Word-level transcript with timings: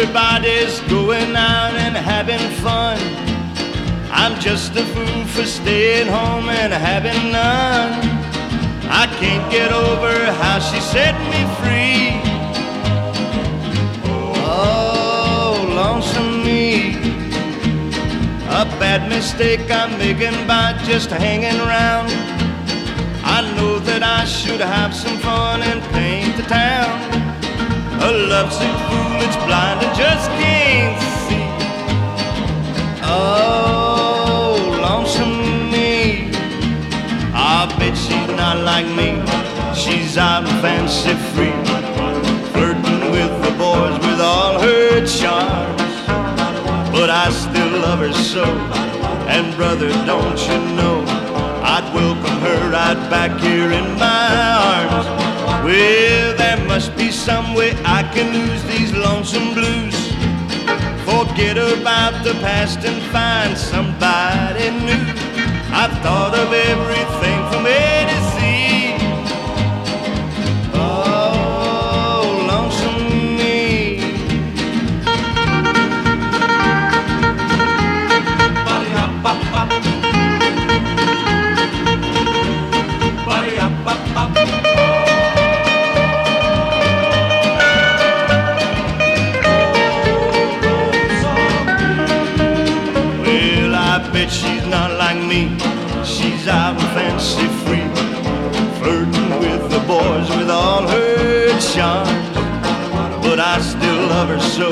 Everybody's 0.00 0.80
going 0.88 1.36
out 1.36 1.74
and 1.74 1.94
having 1.94 2.40
fun. 2.62 2.96
I'm 4.10 4.40
just 4.40 4.74
a 4.74 4.82
fool 4.82 5.24
for 5.26 5.44
staying 5.44 6.06
home 6.06 6.48
and 6.48 6.72
having 6.72 7.30
none. 7.30 8.00
I 8.88 9.06
can't 9.20 9.52
get 9.52 9.70
over 9.72 10.14
how 10.40 10.58
she 10.58 10.80
set 10.80 11.14
me 11.28 11.42
free. 11.60 12.18
Oh, 14.42 15.66
lonesome 15.68 16.44
me. 16.46 16.94
A 18.48 18.64
bad 18.80 19.06
mistake 19.06 19.70
I'm 19.70 19.98
making 19.98 20.46
by 20.46 20.80
just 20.86 21.10
hanging 21.10 21.60
around. 21.60 22.08
I 23.22 23.42
know 23.54 23.78
that 23.80 24.02
I 24.02 24.24
should 24.24 24.60
have 24.60 24.94
some 24.94 25.18
fun 25.18 25.60
and 25.60 25.82
paint 25.92 26.38
the 26.38 26.44
town. 26.44 27.29
A 28.02 28.12
lovesick 28.12 28.76
fool 28.88 29.10
that's 29.20 29.36
blind 29.44 29.82
and 29.84 29.94
just 29.94 30.30
can't 30.40 30.98
see. 31.26 31.44
Oh, 33.04 34.56
lonesome 34.80 35.70
me. 35.70 36.30
I 37.34 37.66
bet 37.78 37.94
she's 37.96 38.36
not 38.36 38.56
like 38.64 38.86
me. 38.86 39.20
She's 39.74 40.16
out 40.16 40.48
fancy 40.62 41.14
free. 41.32 41.52
Flirting 42.52 43.10
with 43.12 43.32
the 43.44 43.52
boys 43.58 43.98
with 44.06 44.20
all 44.20 44.58
her 44.58 45.06
charms. 45.06 45.92
But 46.90 47.10
I 47.10 47.30
still 47.30 47.80
love 47.80 47.98
her 47.98 48.12
so. 48.12 48.44
And 49.28 49.54
brother, 49.56 49.90
don't 50.06 50.40
you 50.48 50.58
know? 50.74 51.04
I'd 51.62 51.92
welcome 51.94 52.38
her 52.46 52.70
right 52.70 53.10
back 53.10 53.38
here 53.40 53.70
in 53.70 53.86
my 53.98 54.88
arms. 54.96 55.29
Well, 55.64 56.36
there 56.36 56.56
must 56.66 56.96
be 56.96 57.10
some 57.10 57.54
way 57.54 57.72
I 57.84 58.02
can 58.14 58.32
lose 58.32 58.62
these 58.64 58.92
lonesome 58.92 59.52
blues. 59.54 59.96
Forget 61.04 61.58
about 61.58 62.24
the 62.24 62.34
past 62.40 62.78
and 62.84 63.02
find 63.12 63.56
somebody 63.58 64.70
new. 64.70 65.04
I've 65.72 65.96
thought 66.02 66.34
of 66.34 66.52
everything 66.52 67.38
from 67.50 67.66
A 67.66 67.99
she's 94.40 94.66
not 94.66 94.90
like 95.02 95.20
me. 95.32 95.42
She's 96.04 96.48
out 96.48 96.74
and 96.80 96.90
fancy 96.96 97.48
free, 97.64 97.88
flirting 98.78 99.30
with 99.44 99.62
the 99.74 99.82
boys 99.86 100.28
with 100.36 100.50
all 100.50 100.82
her 100.88 101.48
charms. 101.72 102.28
But 103.24 103.38
I 103.38 103.60
still 103.60 104.00
love 104.14 104.28
her 104.28 104.40
so. 104.40 104.70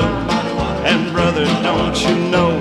And 0.89 1.11
brother, 1.13 1.45
don't 1.67 1.97
you 2.05 2.15
know, 2.33 2.51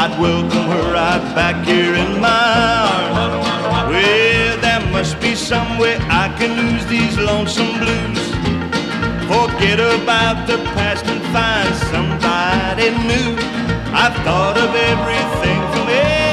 I'd 0.00 0.14
welcome 0.18 0.66
her 0.74 0.84
right 0.98 1.24
back 1.34 1.56
here 1.66 1.94
in 2.04 2.20
my 2.20 2.52
arms. 2.94 3.46
Well, 3.92 4.56
there 4.66 4.82
must 4.92 5.20
be 5.20 5.34
some 5.34 5.78
way 5.78 5.96
I 6.22 6.26
can 6.38 6.50
lose 6.62 6.84
these 6.86 7.16
lonesome 7.18 7.72
blues. 7.82 8.22
Forget 9.30 9.78
about 9.78 10.46
the 10.46 10.58
past 10.74 11.04
and 11.06 11.22
find 11.34 11.70
somebody 11.92 12.88
new. 13.10 13.30
I've 13.92 14.16
thought 14.24 14.56
of 14.56 14.70
everything 14.92 15.60
from 15.72 15.88
A 15.88 16.29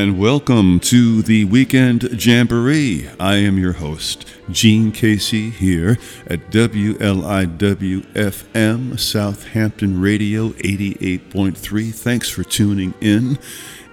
And 0.00 0.18
welcome 0.18 0.80
to 0.80 1.20
the 1.20 1.44
Weekend 1.44 2.24
Jamboree. 2.24 3.10
I 3.20 3.34
am 3.36 3.58
your 3.58 3.74
host, 3.74 4.26
Gene 4.50 4.92
Casey, 4.92 5.50
here 5.50 5.98
at 6.26 6.50
WLIW 6.50 8.06
FM 8.14 8.98
Southampton 8.98 10.00
Radio 10.00 10.52
88.3. 10.52 11.94
Thanks 11.94 12.30
for 12.30 12.42
tuning 12.42 12.94
in 13.02 13.38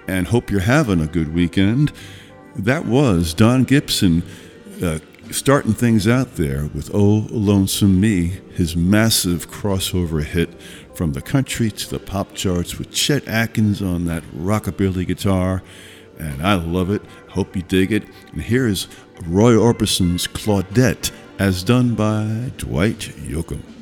and 0.08 0.28
hope 0.28 0.50
you're 0.50 0.60
having 0.60 1.02
a 1.02 1.06
good 1.06 1.34
weekend. 1.34 1.92
That 2.56 2.86
was 2.86 3.34
Don 3.34 3.64
Gibson 3.64 4.22
uh, 4.82 5.00
starting 5.30 5.74
things 5.74 6.08
out 6.08 6.36
there 6.36 6.70
with 6.72 6.90
Oh 6.94 7.26
Lonesome 7.28 8.00
Me, 8.00 8.40
his 8.54 8.74
massive 8.74 9.50
crossover 9.50 10.24
hit 10.24 10.58
from 10.94 11.12
the 11.12 11.20
country 11.20 11.70
to 11.70 11.90
the 11.90 11.98
pop 11.98 12.34
charts 12.34 12.78
with 12.78 12.90
Chet 12.92 13.28
Atkins 13.28 13.82
on 13.82 14.06
that 14.06 14.22
rockabilly 14.34 15.06
guitar. 15.06 15.62
And 16.18 16.42
I 16.42 16.54
love 16.54 16.90
it. 16.90 17.02
Hope 17.30 17.54
you 17.54 17.62
dig 17.62 17.92
it. 17.92 18.04
And 18.32 18.42
here 18.42 18.66
is 18.66 18.88
Roy 19.24 19.56
Orbison's 19.56 20.26
Claudette, 20.26 21.10
as 21.38 21.62
done 21.62 21.94
by 21.94 22.50
Dwight 22.56 22.98
Yoakam. 22.98 23.77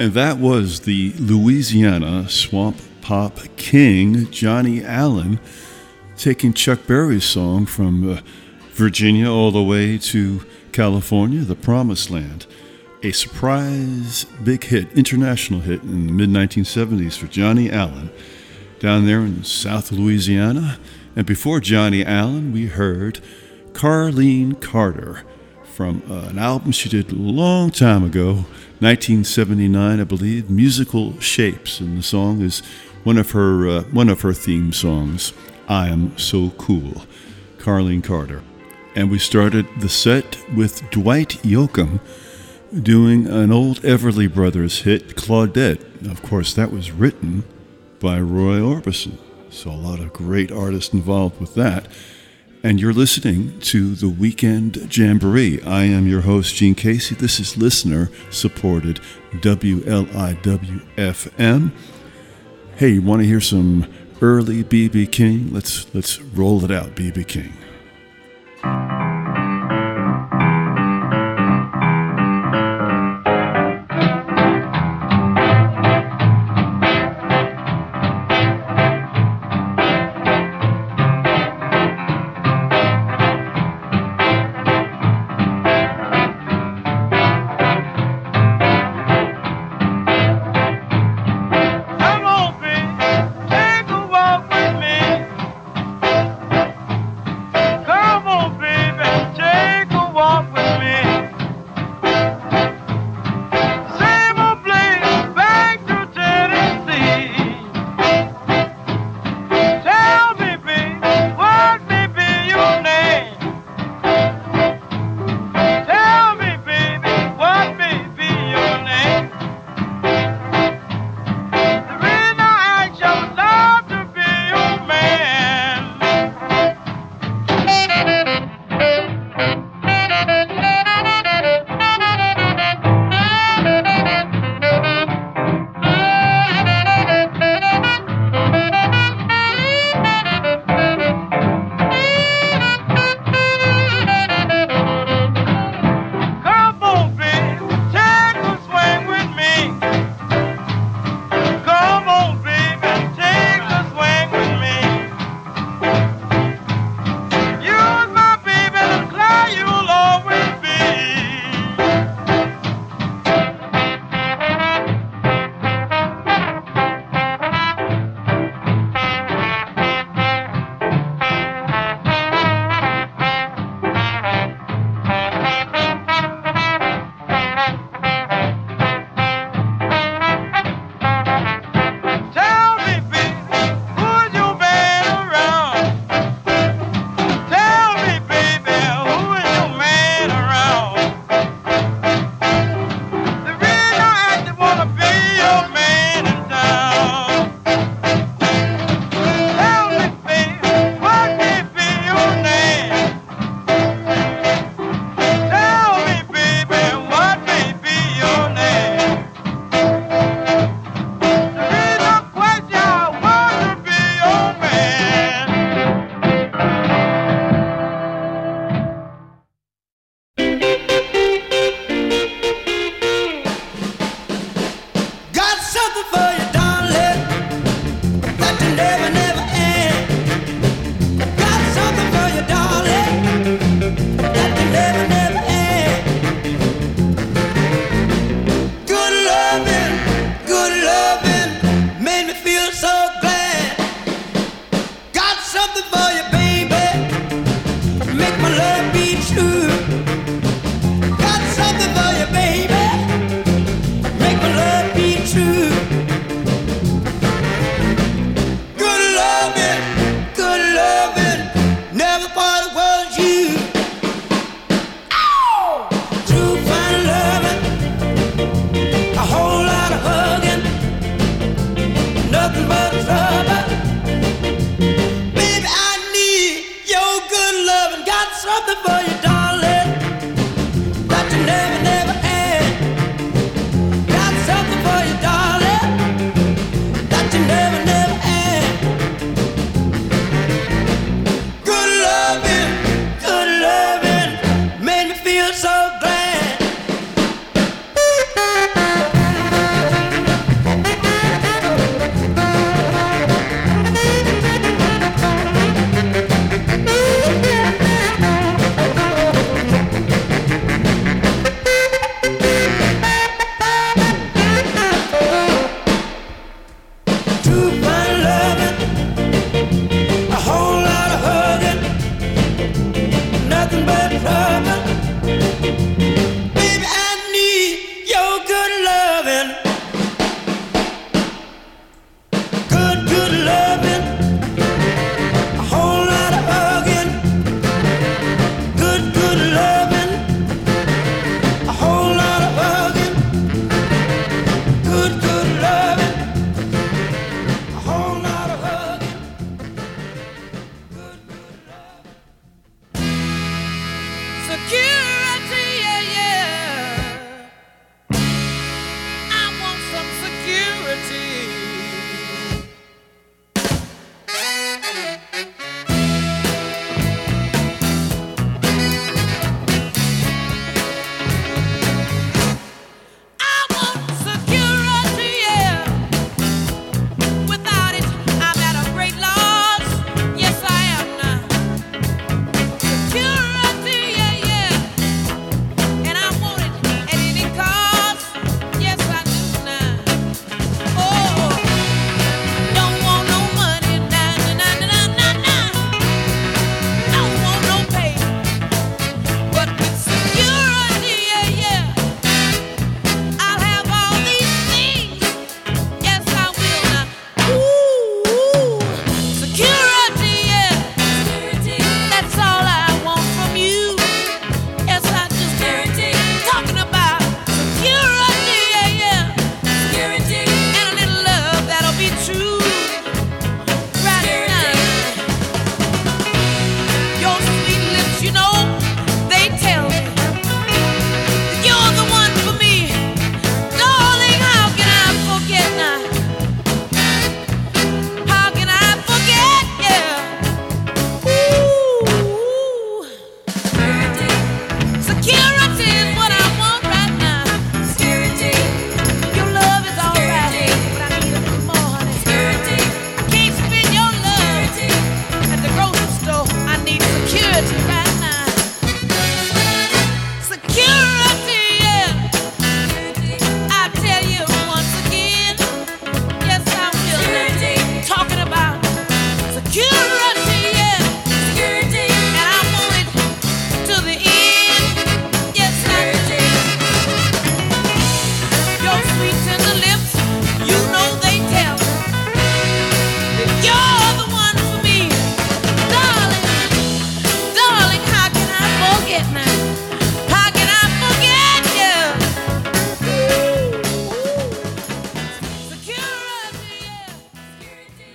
And 0.00 0.14
that 0.14 0.38
was 0.38 0.80
the 0.80 1.12
Louisiana 1.18 2.26
Swamp 2.26 2.78
Pop 3.02 3.38
King, 3.58 4.30
Johnnie 4.30 4.82
Allan, 4.82 5.38
taking 6.16 6.54
Chuck 6.54 6.86
Berry's 6.86 7.26
song 7.26 7.66
from 7.66 8.10
uh, 8.10 8.20
Virginia 8.70 9.30
all 9.30 9.50
the 9.50 9.62
way 9.62 9.98
to 9.98 10.42
California, 10.72 11.42
the 11.42 11.54
Promised 11.54 12.08
Land. 12.08 12.46
A 13.02 13.12
surprise 13.12 14.24
big 14.42 14.64
hit, 14.64 14.90
international 14.96 15.60
hit 15.60 15.82
in 15.82 16.06
the 16.06 16.12
mid 16.14 16.30
1970s 16.30 17.18
for 17.18 17.26
Johnnie 17.26 17.70
Allan 17.70 18.10
down 18.78 19.04
there 19.04 19.20
in 19.20 19.44
South 19.44 19.92
Louisiana. 19.92 20.78
And 21.14 21.26
before 21.26 21.60
Johnnie 21.60 22.06
Allan, 22.06 22.54
we 22.54 22.68
heard 22.68 23.20
Carlene 23.72 24.62
Carter 24.62 25.24
from 25.74 26.02
uh, 26.10 26.30
an 26.30 26.38
album 26.38 26.72
she 26.72 26.88
did 26.88 27.12
a 27.12 27.16
long 27.16 27.70
time 27.70 28.02
ago, 28.02 28.46
1979, 28.80 30.00
I 30.00 30.04
believe, 30.04 30.48
Musical 30.48 31.20
Shapes, 31.20 31.80
and 31.80 31.98
the 31.98 32.02
song 32.02 32.40
is 32.40 32.62
one 33.04 33.18
of 33.18 33.32
her 33.32 33.68
uh, 33.68 33.82
one 33.84 34.08
of 34.08 34.22
her 34.22 34.32
theme 34.32 34.72
songs. 34.72 35.34
I 35.68 35.88
am 35.88 36.16
so 36.16 36.48
cool, 36.56 37.02
Carlene 37.58 38.02
Carter, 38.02 38.42
and 38.94 39.10
we 39.10 39.18
started 39.18 39.66
the 39.80 39.90
set 39.90 40.38
with 40.56 40.88
Dwight 40.90 41.40
Yoakam 41.42 42.00
doing 42.82 43.26
an 43.26 43.52
old 43.52 43.82
Everly 43.82 44.32
Brothers 44.32 44.80
hit, 44.80 45.14
Claudette. 45.14 46.10
Of 46.10 46.22
course, 46.22 46.54
that 46.54 46.72
was 46.72 46.90
written 46.90 47.44
by 48.00 48.18
Roy 48.18 48.60
Orbison, 48.60 49.18
so 49.50 49.70
a 49.70 49.72
lot 49.72 50.00
of 50.00 50.14
great 50.14 50.50
artists 50.50 50.94
involved 50.94 51.38
with 51.38 51.54
that 51.54 51.86
and 52.62 52.80
you're 52.80 52.92
listening 52.92 53.58
to 53.60 53.94
the 53.94 54.08
Weekend 54.08 54.94
Jamboree. 54.96 55.62
I 55.62 55.84
am 55.84 56.06
your 56.06 56.20
host, 56.22 56.54
Gene 56.54 56.74
Casey. 56.74 57.14
This 57.14 57.40
is 57.40 57.56
listener 57.56 58.10
supported 58.30 59.00
WLIWFM. 59.32 60.02
Hey, 62.76 62.88
you 62.88 63.02
want 63.02 63.22
to 63.22 63.26
hear 63.26 63.40
some 63.40 63.86
early 64.20 64.62
BB 64.64 65.10
King? 65.10 65.52
Let's 65.52 65.92
let's 65.94 66.20
roll 66.20 66.64
it 66.64 66.70
out, 66.70 66.94
BB 66.94 67.26
King. 67.26 67.52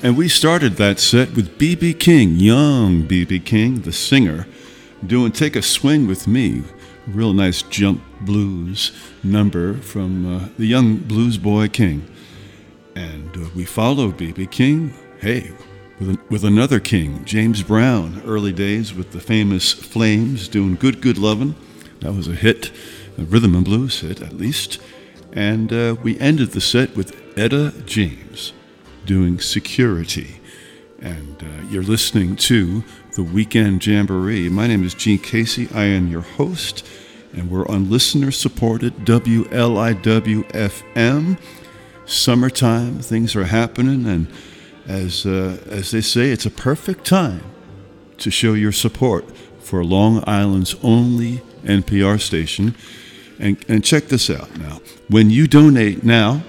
And 0.05 0.15
we 0.15 0.29
started 0.29 0.73
that 0.73 0.99
set 0.99 1.35
with 1.35 1.57
B.B. 1.57 1.95
King, 1.95 2.35
young 2.35 3.07
B.B. 3.07 3.39
King, 3.39 3.81
the 3.81 3.91
singer, 3.91 4.45
doing 5.03 5.31
Take 5.31 5.55
a 5.55 5.63
Swing 5.63 6.05
with 6.05 6.27
Me. 6.27 6.61
Real 7.07 7.33
nice 7.33 7.63
jump 7.63 8.03
blues 8.21 8.91
number 9.23 9.77
from 9.77 10.31
uh, 10.31 10.49
the 10.59 10.67
young 10.67 10.97
blues 10.97 11.39
boy 11.39 11.69
King. 11.69 12.07
And 12.95 13.35
uh, 13.35 13.49
we 13.55 13.65
followed 13.65 14.15
B.B. 14.15 14.45
King, 14.45 14.93
hey, 15.21 15.51
with, 15.99 16.19
with 16.29 16.45
another 16.45 16.79
King, 16.79 17.25
James 17.25 17.63
Brown, 17.63 18.21
early 18.27 18.53
days 18.53 18.93
with 18.93 19.09
the 19.11 19.19
famous 19.19 19.73
Flames, 19.73 20.47
doing 20.47 20.75
Good 20.75 21.01
Good 21.01 21.17
Lovin'. 21.17 21.55
That 22.01 22.13
was 22.13 22.27
a 22.27 22.35
hit, 22.35 22.71
a 23.17 23.23
rhythm 23.23 23.55
and 23.55 23.65
blues 23.65 24.01
hit 24.01 24.21
at 24.21 24.33
least. 24.33 24.79
And 25.33 25.73
uh, 25.73 25.95
we 26.03 26.19
ended 26.19 26.51
the 26.51 26.61
set 26.61 26.95
with 26.95 27.19
Etta 27.35 27.73
James 27.87 28.53
doing 29.05 29.39
Security. 29.39 30.39
And 30.99 31.41
uh, 31.43 31.67
you're 31.69 31.83
listening 31.83 32.35
to 32.37 32.83
the 33.15 33.23
Weekend 33.23 33.85
Jamboree. 33.85 34.49
My 34.49 34.67
name 34.67 34.83
is 34.83 34.93
Gene 34.93 35.19
Casey. 35.19 35.69
I 35.73 35.83
am 35.85 36.07
your 36.07 36.21
host, 36.21 36.85
and 37.33 37.49
we're 37.49 37.67
on 37.67 37.89
listener 37.89 38.31
supported 38.31 38.93
WLIW 39.05 40.51
FM. 40.51 41.39
Summertime, 42.05 42.99
things 42.99 43.35
are 43.35 43.45
happening, 43.45 44.05
and 44.05 44.27
as, 44.87 45.25
uh, 45.25 45.57
as 45.69 45.91
they 45.91 46.01
say, 46.01 46.29
it's 46.29 46.45
a 46.45 46.51
perfect 46.51 47.05
time 47.05 47.43
to 48.17 48.31
show 48.31 48.53
your 48.53 48.71
support 48.71 49.25
for 49.59 49.83
Long 49.83 50.23
Island's 50.27 50.75
only 50.83 51.41
NPR 51.63 52.19
station. 52.19 52.75
And, 53.39 53.63
and 53.67 53.83
check 53.83 54.05
this 54.05 54.29
out 54.29 54.57
now. 54.57 54.79
When 55.09 55.29
you 55.29 55.47
donate 55.47 56.03
now 56.03 56.43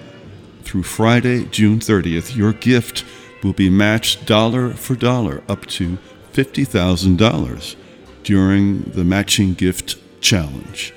through 0.66 0.82
Friday, 0.82 1.44
June 1.44 1.78
30th, 1.78 2.36
your 2.36 2.52
gift 2.52 3.04
will 3.42 3.52
be 3.52 3.68
matched 3.70 4.26
dollar 4.26 4.72
for 4.72 4.96
dollar 4.96 5.44
up 5.48 5.64
to 5.66 5.96
$50,000 6.32 7.76
during 8.24 8.82
the 8.82 9.04
matching 9.04 9.54
gift 9.54 9.96
challenge. 10.20 10.92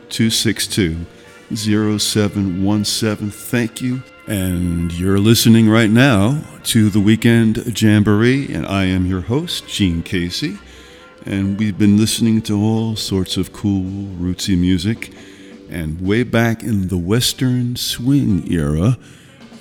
262 0.09 1.05
0717. 1.55 3.29
Thank 3.29 3.81
you. 3.81 4.01
And 4.25 4.91
you're 4.91 5.19
listening 5.19 5.69
right 5.69 5.91
now 5.91 6.41
to 6.63 6.89
the 6.89 6.99
Weekend 6.99 7.79
Jamboree, 7.79 8.51
and 8.51 8.65
I 8.65 8.85
am 8.85 9.05
your 9.05 9.21
host, 9.21 9.67
Gene 9.67 10.01
Casey. 10.01 10.57
And 11.23 11.59
we've 11.59 11.77
been 11.77 11.97
listening 11.97 12.41
to 12.43 12.59
all 12.59 12.95
sorts 12.95 13.37
of 13.37 13.53
cool, 13.53 13.83
rootsy 13.83 14.57
music. 14.57 15.13
And 15.69 16.01
way 16.01 16.23
back 16.23 16.63
in 16.63 16.87
the 16.87 16.97
Western 16.97 17.75
Swing 17.75 18.51
era, 18.51 18.97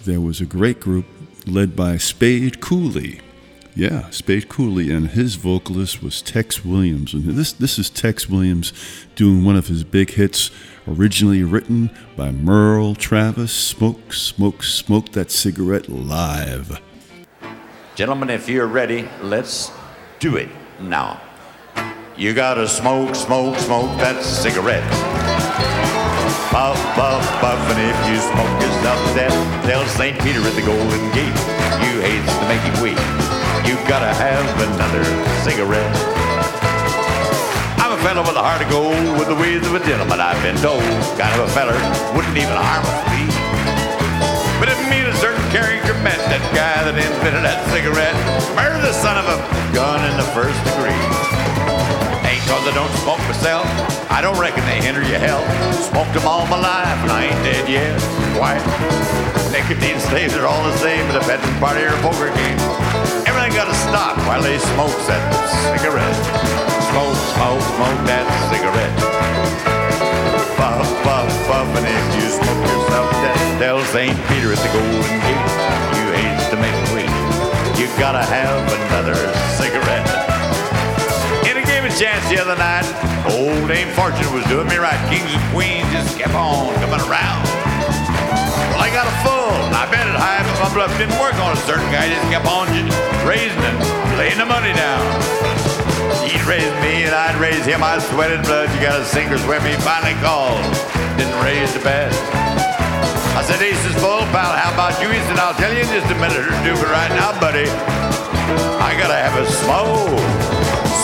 there 0.04 0.22
was 0.22 0.40
a 0.40 0.46
great 0.46 0.80
group 0.80 1.04
led 1.46 1.76
by 1.76 1.98
Spade 1.98 2.62
Cooley. 2.62 3.20
Yeah, 3.76 4.08
Spade 4.10 4.48
Cooley, 4.48 4.92
and 4.92 5.08
his 5.08 5.34
vocalist 5.34 6.00
was 6.00 6.22
Tex 6.22 6.64
Williams. 6.64 7.12
And 7.12 7.24
this, 7.24 7.52
this 7.52 7.76
is 7.76 7.90
Tex 7.90 8.28
Williams 8.28 8.72
doing 9.16 9.44
one 9.44 9.56
of 9.56 9.66
his 9.66 9.82
big 9.82 10.10
hits, 10.10 10.52
originally 10.86 11.42
written 11.42 11.90
by 12.16 12.30
Merle 12.30 12.94
Travis 12.94 13.52
Smoke, 13.52 14.12
Smoke, 14.12 14.62
Smoke 14.62 15.10
That 15.12 15.32
Cigarette 15.32 15.88
Live. 15.88 16.80
Gentlemen, 17.96 18.30
if 18.30 18.48
you're 18.48 18.68
ready, 18.68 19.08
let's 19.22 19.72
do 20.20 20.36
it 20.36 20.48
now. 20.80 21.20
You 22.16 22.32
gotta 22.32 22.68
smoke, 22.68 23.16
smoke, 23.16 23.58
smoke 23.58 23.98
that 23.98 24.22
cigarette. 24.22 24.88
Puff, 26.50 26.78
puff, 26.94 27.28
puff, 27.40 27.58
and 27.74 27.80
if 27.82 27.98
you 28.08 28.20
smoke 28.22 28.62
yourself 28.62 29.08
to 29.08 29.14
death, 29.14 29.64
tell 29.66 29.84
St. 29.86 30.16
Peter 30.22 30.38
at 30.38 30.54
the 30.54 30.62
Golden 30.62 31.10
Gate, 31.10 31.34
you 31.82 32.00
hates 32.02 32.38
to 32.38 32.46
make 32.46 32.60
him. 32.60 33.43
You 33.64 33.80
gotta 33.88 34.12
have 34.12 34.44
another 34.60 35.04
cigarette. 35.40 35.88
I'm 37.80 37.96
a 37.96 38.00
fellow 38.04 38.20
with 38.20 38.36
a 38.36 38.44
heart 38.44 38.60
of 38.60 38.68
gold, 38.68 39.16
with 39.16 39.28
the 39.28 39.34
ways 39.34 39.64
of 39.64 39.72
a 39.72 39.80
gentleman, 39.80 40.20
I've 40.20 40.36
been 40.44 40.56
told. 40.60 40.84
Kind 41.16 41.32
of 41.40 41.48
a 41.48 41.50
feller, 41.56 41.72
wouldn't 42.12 42.36
even 42.36 42.52
harm 42.52 42.84
a 42.84 42.94
flea. 43.08 43.28
But 44.60 44.68
if 44.68 44.76
me 44.92 45.00
and 45.00 45.08
a 45.08 45.16
certain 45.16 45.40
character 45.48 45.96
met 46.04 46.20
that 46.28 46.44
guy 46.52 46.84
that 46.84 46.92
invented 46.92 47.40
that 47.48 47.64
cigarette, 47.72 48.12
murder 48.52 48.84
the 48.84 48.92
son 48.92 49.16
of 49.16 49.24
a 49.32 49.40
gun 49.72 50.00
in 50.12 50.16
the 50.20 50.28
first 50.36 50.60
degree. 50.68 51.00
Ain't 52.28 52.44
cause 52.44 52.68
I 52.68 52.72
don't 52.76 52.92
smoke 53.00 53.20
myself, 53.24 53.64
I 54.12 54.20
don't 54.20 54.36
reckon 54.36 54.60
they 54.68 54.84
hinder 54.84 55.02
your 55.08 55.24
health. 55.24 55.48
Smoked 55.88 56.12
them 56.12 56.28
all 56.28 56.44
my 56.52 56.60
life 56.60 57.00
and 57.00 57.10
I 57.10 57.32
ain't 57.32 57.40
dead 57.44 57.64
yet. 57.64 57.96
Why? 58.36 59.43
Nicotine 59.54 60.00
staves 60.00 60.34
are 60.34 60.50
all 60.50 60.64
the 60.66 60.76
same 60.78 61.06
at 61.06 61.14
a 61.14 61.24
bedroom 61.30 61.54
party 61.62 61.86
or 61.86 61.94
a 61.94 62.00
poker 62.02 62.26
game. 62.26 62.58
Everything 63.22 63.54
gotta 63.54 63.78
stop 63.86 64.18
while 64.26 64.42
they 64.42 64.58
smoke 64.74 64.90
that 65.06 65.22
cigarette. 65.70 66.10
Smoke, 66.90 67.14
smoke, 67.38 67.62
smoke 67.78 68.00
that 68.02 68.26
cigarette. 68.50 68.90
Puff, 70.58 70.82
puff, 71.06 71.30
puff, 71.46 71.70
and 71.70 71.86
if 71.86 72.06
you 72.18 72.26
smoke 72.34 72.62
yourself 72.66 73.06
to 73.14 73.18
death, 73.22 73.62
tell 73.62 73.78
St. 73.94 74.18
Peter 74.26 74.50
at 74.50 74.58
the 74.58 74.70
Golden 74.74 75.22
Gate, 75.22 75.50
you 76.02 76.04
hates 76.18 76.50
to 76.50 76.58
make 76.58 76.74
wait. 76.90 77.14
You 77.78 77.86
gotta 77.94 78.26
have 78.26 78.58
another 78.90 79.14
cigarette. 79.54 80.02
And 81.46 81.54
I 81.54 81.62
gave 81.62 81.86
a 81.86 81.94
chance 81.94 82.26
the 82.26 82.42
other 82.42 82.58
night. 82.58 82.90
Old 83.30 83.70
Dame 83.70 83.94
Fortune 83.94 84.34
was 84.34 84.42
doing 84.50 84.66
me 84.66 84.82
right. 84.82 84.98
Kings 85.06 85.30
and 85.30 85.44
queens 85.54 85.86
just 85.94 86.18
kept 86.18 86.34
on 86.34 86.74
bluff 90.84 90.98
didn't 90.98 91.18
work 91.18 91.34
on 91.40 91.56
a 91.56 91.60
certain 91.64 91.88
guy. 91.88 92.08
Just 92.08 92.28
kept 92.28 92.46
on 92.46 92.68
raising 93.24 93.56
and 93.56 93.78
laying 94.20 94.36
the 94.36 94.44
money 94.44 94.72
down. 94.76 95.00
He'd 96.28 96.44
raise 96.44 96.72
me 96.84 97.08
and 97.08 97.14
I'd 97.14 97.40
raise 97.40 97.64
him. 97.64 97.82
I 97.82 97.98
sweated 97.98 98.44
blood. 98.44 98.68
You 98.74 98.80
got 98.84 99.00
a 99.00 99.04
sink 99.04 99.32
or 99.32 99.38
swim. 99.38 99.64
He 99.64 99.72
finally 99.80 100.16
called. 100.20 100.60
Didn't 101.16 101.36
raise 101.40 101.72
the 101.72 101.80
bet. 101.80 102.12
I 103.32 103.42
said, 103.42 103.60
Ace 103.64 103.80
is 103.88 103.96
full, 103.96 104.28
pal. 104.30 104.52
How 104.52 104.72
about 104.76 105.00
you? 105.00 105.08
He 105.08 105.20
said, 105.24 105.40
I'll 105.40 105.56
tell 105.56 105.72
you 105.72 105.80
in 105.80 105.88
just 105.88 106.06
a 106.12 106.18
minute 106.20 106.44
or 106.44 106.56
two, 106.62 106.76
but 106.76 106.90
right 106.92 107.12
now, 107.16 107.32
buddy, 107.40 107.66
I 108.78 108.92
gotta 109.00 109.16
have 109.16 109.36
a 109.40 109.46
smoke. 109.48 110.20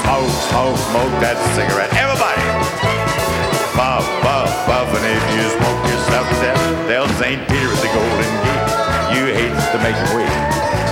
Smoke, 0.05 0.31
smoke, 0.53 0.77
smoke 0.93 1.13
that 1.25 1.37
cigarette. 1.57 1.91
Everybody! 1.97 2.39
Puff, 3.75 4.05
puff, 4.23 4.51
puff, 4.69 4.89
and 4.95 5.05
if 5.09 5.25
you 5.35 5.43
smoke 5.59 5.81
yourself 5.89 6.25
to 6.29 6.37
death, 6.39 6.63
tell 6.87 7.09
St. 7.19 7.41
Peter 7.49 7.71
at 7.73 7.81
the 7.83 7.91
you 7.91 8.20
hates 9.33 9.65
to 9.73 9.79
make 9.83 9.97
you 9.97 10.09
wait. 10.17 10.37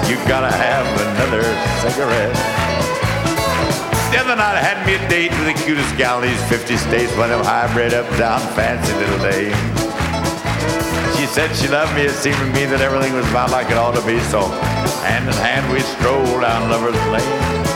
You 0.09 0.17
gotta 0.27 0.51
have 0.51 0.87
another 1.13 1.45
cigarette. 1.83 2.37
The 4.11 4.19
other 4.25 4.37
night 4.37 4.57
I 4.57 4.63
had 4.65 4.81
me 4.87 4.97
a 4.97 5.03
date 5.09 5.31
with 5.37 5.53
the 5.53 5.59
cutest 5.65 5.97
gal 5.99 6.23
in 6.23 6.31
these 6.31 6.45
50 6.49 6.77
states, 6.77 7.13
one 7.17 7.31
of 7.31 7.39
them 7.39 7.47
hybrid 7.47 7.93
uptown 7.93 8.41
fancy 8.57 8.93
little 8.97 9.21
dames. 9.21 9.59
She 11.19 11.27
said 11.27 11.53
she 11.55 11.69
loved 11.69 11.95
me. 11.95 12.03
It 12.07 12.15
seemed 12.15 12.39
to 12.39 12.47
me 12.55 12.65
that 12.71 12.81
everything 12.81 13.13
was 13.13 13.29
about 13.29 13.51
like 13.51 13.71
it 13.71 13.77
ought 13.77 13.99
to 13.99 14.05
be. 14.07 14.19
So, 14.33 14.47
hand 15.03 15.27
in 15.27 15.35
hand, 15.43 15.67
we 15.73 15.81
strolled 15.99 16.41
down 16.41 16.71
Lover's 16.71 16.95
Lane. 17.11 17.69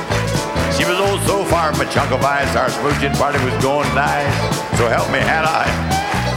She 0.73 0.89
was 0.89 0.97
old 0.99 1.21
so 1.29 1.45
far 1.45 1.71
a 1.71 1.87
chunk 1.93 2.11
of 2.13 2.25
ice. 2.25 2.55
Our 2.57 2.71
smooching 2.71 3.13
party 3.19 3.43
was 3.45 3.55
going 3.63 3.93
nice. 3.95 4.33
So 4.79 4.89
help 4.89 5.11
me, 5.13 5.19
had 5.19 5.45
I. 5.45 5.67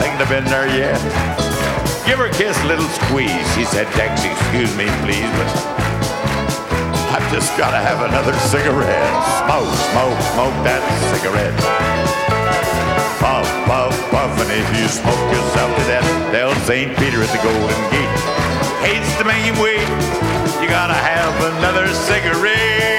Think 0.01 0.19
I've 0.19 0.29
been 0.29 0.45
there 0.45 0.67
yet. 0.67 1.54
Give 2.05 2.19
her 2.19 2.27
a 2.27 2.31
kiss, 2.31 2.53
little 2.65 2.85
squeeze. 2.85 3.45
She 3.55 3.65
said, 3.65 3.87
Tex, 3.97 4.23
excuse 4.23 4.69
me, 4.77 4.85
please, 5.01 5.25
but 5.41 5.49
I've 7.17 7.25
just 7.33 7.57
got 7.57 7.71
to 7.71 7.81
have 7.81 8.05
another 8.05 8.33
cigarette. 8.45 9.09
Smoke, 9.41 9.73
smoke, 9.89 10.19
smoke 10.37 10.53
that 10.61 10.85
cigarette. 11.09 11.57
Puff, 13.17 13.49
puff, 13.65 13.95
puff, 14.11 14.31
and 14.37 14.51
if 14.53 14.67
you 14.77 14.85
smoke 14.85 15.17
yourself 15.33 15.73
to 15.75 15.83
death, 15.89 16.05
tell 16.31 16.53
St. 16.69 16.95
Peter 16.97 17.25
at 17.25 17.31
the 17.33 17.41
Golden 17.41 17.81
Gate. 17.89 18.13
Hates 18.85 19.09
to 19.17 19.25
make 19.25 19.41
him 19.41 19.57
wait. 19.57 19.81
You 20.61 20.69
gotta 20.69 20.93
have 20.93 21.33
another 21.57 21.87
cigarette. 21.89 22.94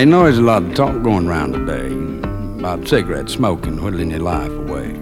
You 0.00 0.06
know 0.06 0.22
there's 0.22 0.38
a 0.38 0.42
lot 0.42 0.62
of 0.62 0.74
talk 0.74 1.02
going 1.02 1.28
around 1.28 1.52
today 1.52 1.92
about 2.58 2.88
cigarette 2.88 3.28
smoking 3.28 3.82
whittling 3.82 4.10
your 4.10 4.20
life 4.20 4.50
away. 4.50 4.96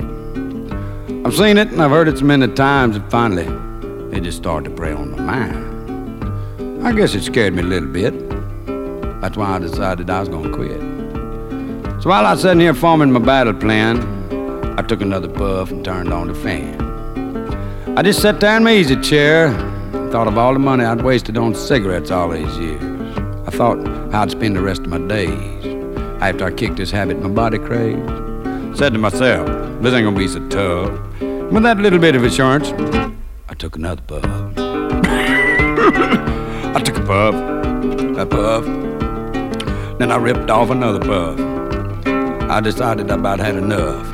I've 1.24 1.36
seen 1.36 1.56
it 1.56 1.68
and 1.68 1.80
I've 1.80 1.92
heard 1.92 2.08
it 2.08 2.18
so 2.18 2.24
many 2.24 2.52
times 2.54 2.98
that 2.98 3.08
finally 3.08 3.46
it 4.16 4.24
just 4.24 4.38
started 4.38 4.70
to 4.70 4.74
prey 4.74 4.90
on 4.90 5.12
my 5.12 5.20
mind. 5.20 6.84
I 6.84 6.90
guess 6.90 7.14
it 7.14 7.22
scared 7.22 7.54
me 7.54 7.62
a 7.62 7.66
little 7.66 7.88
bit. 7.88 8.12
That's 9.20 9.36
why 9.36 9.54
I 9.54 9.58
decided 9.60 10.10
I 10.10 10.18
was 10.18 10.28
gonna 10.28 10.52
quit. 10.52 10.80
So 12.02 12.10
while 12.10 12.26
I 12.26 12.32
was 12.32 12.42
sitting 12.42 12.58
here 12.58 12.74
forming 12.74 13.12
my 13.12 13.20
battle 13.20 13.54
plan, 13.54 14.00
I 14.76 14.82
took 14.82 15.00
another 15.00 15.28
puff 15.28 15.70
and 15.70 15.84
turned 15.84 16.12
on 16.12 16.26
the 16.26 16.34
fan. 16.34 17.96
I 17.96 18.02
just 18.02 18.20
sat 18.20 18.40
down 18.40 18.56
in 18.56 18.64
my 18.64 18.74
easy 18.74 18.96
chair 18.96 19.46
and 19.46 20.10
thought 20.10 20.26
of 20.26 20.36
all 20.36 20.54
the 20.54 20.58
money 20.58 20.84
I'd 20.84 21.02
wasted 21.02 21.38
on 21.38 21.54
cigarettes 21.54 22.10
all 22.10 22.30
these 22.30 22.58
years. 22.58 22.97
I 23.48 23.50
thought 23.50 23.78
I'd 24.14 24.30
spend 24.30 24.56
the 24.56 24.60
rest 24.60 24.82
of 24.82 24.88
my 24.88 24.98
days 24.98 25.64
after 26.20 26.44
I 26.44 26.50
kicked 26.50 26.76
this 26.76 26.90
habit 26.90 27.18
my 27.22 27.30
body 27.30 27.58
craved. 27.58 28.06
Said 28.76 28.92
to 28.92 28.98
myself, 28.98 29.48
this 29.80 29.94
ain't 29.94 30.04
gonna 30.04 30.14
be 30.14 30.28
so 30.28 30.46
tough. 30.48 30.90
With 31.50 31.62
that 31.62 31.78
little 31.78 31.98
bit 31.98 32.14
of 32.14 32.24
assurance, 32.24 32.68
I 33.48 33.54
took 33.54 33.76
another 33.76 34.02
puff. 34.02 34.22
I 36.76 36.82
took 36.84 36.98
a 36.98 37.04
puff, 37.06 37.34
a 38.18 38.26
puff, 38.26 38.66
then 39.98 40.12
I 40.12 40.16
ripped 40.16 40.50
off 40.50 40.68
another 40.68 41.00
puff. 41.00 41.40
I 42.50 42.60
decided 42.60 43.10
I 43.10 43.14
about 43.14 43.38
had 43.38 43.56
enough. 43.56 44.12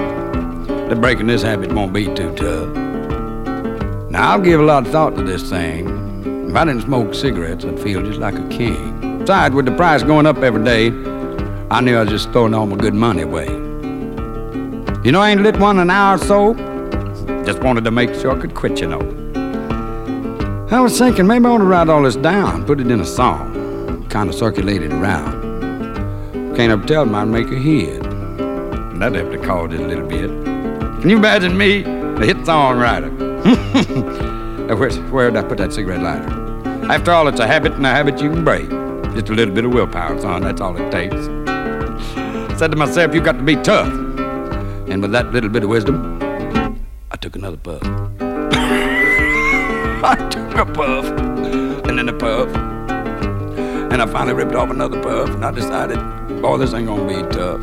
That 0.68 1.00
breaking 1.00 1.26
this 1.26 1.42
habit 1.42 1.72
won't 1.72 1.92
be 1.92 2.04
too 2.04 2.32
tough. 2.36 2.72
Now 4.12 4.30
I'll 4.30 4.40
give 4.40 4.60
a 4.60 4.64
lot 4.64 4.86
of 4.86 4.92
thought 4.92 5.16
to 5.16 5.24
this 5.24 5.50
thing. 5.50 5.88
If 6.50 6.54
I 6.54 6.64
didn't 6.66 6.82
smoke 6.82 7.14
cigarettes, 7.14 7.64
I'd 7.64 7.80
feel 7.80 8.00
just 8.00 8.20
like 8.20 8.38
a 8.38 8.48
king. 8.48 8.93
Besides, 9.24 9.54
with 9.54 9.64
the 9.64 9.72
price 9.74 10.02
going 10.02 10.26
up 10.26 10.36
every 10.42 10.62
day, 10.62 10.88
I 11.70 11.80
knew 11.80 11.96
I 11.96 12.02
was 12.02 12.10
just 12.10 12.30
throwing 12.32 12.52
all 12.52 12.66
my 12.66 12.76
good 12.76 12.92
money 12.92 13.22
away. 13.22 13.46
You 15.02 15.12
know, 15.12 15.20
I 15.22 15.30
ain't 15.30 15.40
lit 15.40 15.56
one 15.58 15.78
an 15.78 15.88
hour 15.88 16.16
or 16.16 16.18
so. 16.18 16.52
Just 17.46 17.60
wanted 17.60 17.84
to 17.84 17.90
make 17.90 18.12
sure 18.14 18.36
I 18.36 18.38
could 18.38 18.54
quit, 18.54 18.82
you 18.82 18.86
know. 18.86 19.00
I 20.70 20.78
was 20.78 20.98
thinking 20.98 21.26
maybe 21.26 21.46
I 21.46 21.52
ought 21.52 21.58
to 21.58 21.64
write 21.64 21.88
all 21.88 22.02
this 22.02 22.16
down, 22.16 22.66
put 22.66 22.80
it 22.80 22.90
in 22.90 23.00
a 23.00 23.04
song, 23.06 24.06
kind 24.10 24.28
of 24.28 24.34
circulate 24.34 24.82
it 24.82 24.92
around. 24.92 25.40
Can't 26.54 26.70
ever 26.70 26.86
tell 26.86 27.16
I'd 27.16 27.24
make 27.24 27.46
a 27.46 27.54
hit. 27.54 28.02
That'd 28.98 29.14
have 29.14 29.32
to 29.32 29.38
call 29.38 29.72
it 29.72 29.80
a 29.80 29.86
little 29.86 30.06
bit. 30.06 30.28
Can 31.00 31.08
you 31.08 31.16
imagine 31.16 31.56
me, 31.56 31.82
a 31.82 32.26
hit 32.26 32.36
songwriter? 32.44 33.08
Where's, 34.78 34.98
where'd 35.10 35.38
I 35.38 35.42
put 35.42 35.56
that 35.56 35.72
cigarette 35.72 36.02
lighter? 36.02 36.92
After 36.92 37.12
all, 37.12 37.26
it's 37.28 37.40
a 37.40 37.46
habit 37.46 37.72
and 37.72 37.86
a 37.86 37.90
habit 37.90 38.20
you 38.20 38.30
can 38.30 38.44
break. 38.44 38.83
Just 39.14 39.28
a 39.28 39.32
little 39.32 39.54
bit 39.54 39.64
of 39.64 39.72
willpower, 39.72 40.20
son, 40.20 40.42
that's 40.42 40.60
all 40.60 40.76
it 40.76 40.90
takes. 40.90 41.24
Said 42.58 42.72
to 42.72 42.76
myself, 42.76 43.14
you've 43.14 43.24
got 43.24 43.36
to 43.36 43.42
be 43.42 43.56
tough. 43.56 43.92
And 44.88 45.00
with 45.00 45.12
that 45.12 45.32
little 45.32 45.50
bit 45.50 45.62
of 45.62 45.70
wisdom, 45.70 46.18
I 47.10 47.16
took 47.16 47.36
another 47.36 47.56
puff. 47.56 47.82
I 50.04 50.16
took 50.30 50.54
a 50.56 50.66
puff, 50.66 51.06
and 51.06 51.98
then 51.98 52.08
a 52.08 52.12
puff. 52.12 52.48
And 53.92 54.02
I 54.02 54.06
finally 54.06 54.34
ripped 54.34 54.54
off 54.54 54.70
another 54.70 55.00
puff, 55.00 55.30
and 55.30 55.44
I 55.44 55.52
decided, 55.52 55.98
boy, 56.42 56.58
this 56.58 56.74
ain't 56.74 56.88
gonna 56.88 57.06
be 57.06 57.22
tough. 57.32 57.62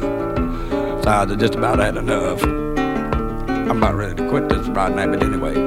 So 1.03 1.09
I 1.09 1.25
just 1.35 1.55
about 1.55 1.79
had 1.79 1.97
enough. 1.97 2.41
I'm 2.43 3.77
about 3.77 3.95
ready 3.95 4.15
to 4.15 4.29
quit 4.29 4.47
this 4.49 4.65
rotten 4.67 4.97
habit 4.97 5.21
anyway. 5.21 5.55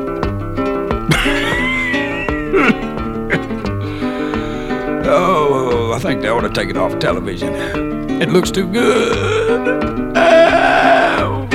oh, 5.06 5.43
I 5.94 5.98
think 6.00 6.22
they 6.22 6.28
ought 6.28 6.40
to 6.40 6.50
take 6.50 6.68
it 6.70 6.76
off 6.76 6.98
television. 6.98 7.54
It 8.20 8.28
looks 8.28 8.50
too 8.50 8.66
good. 8.66 10.16
Ow. 10.16 11.48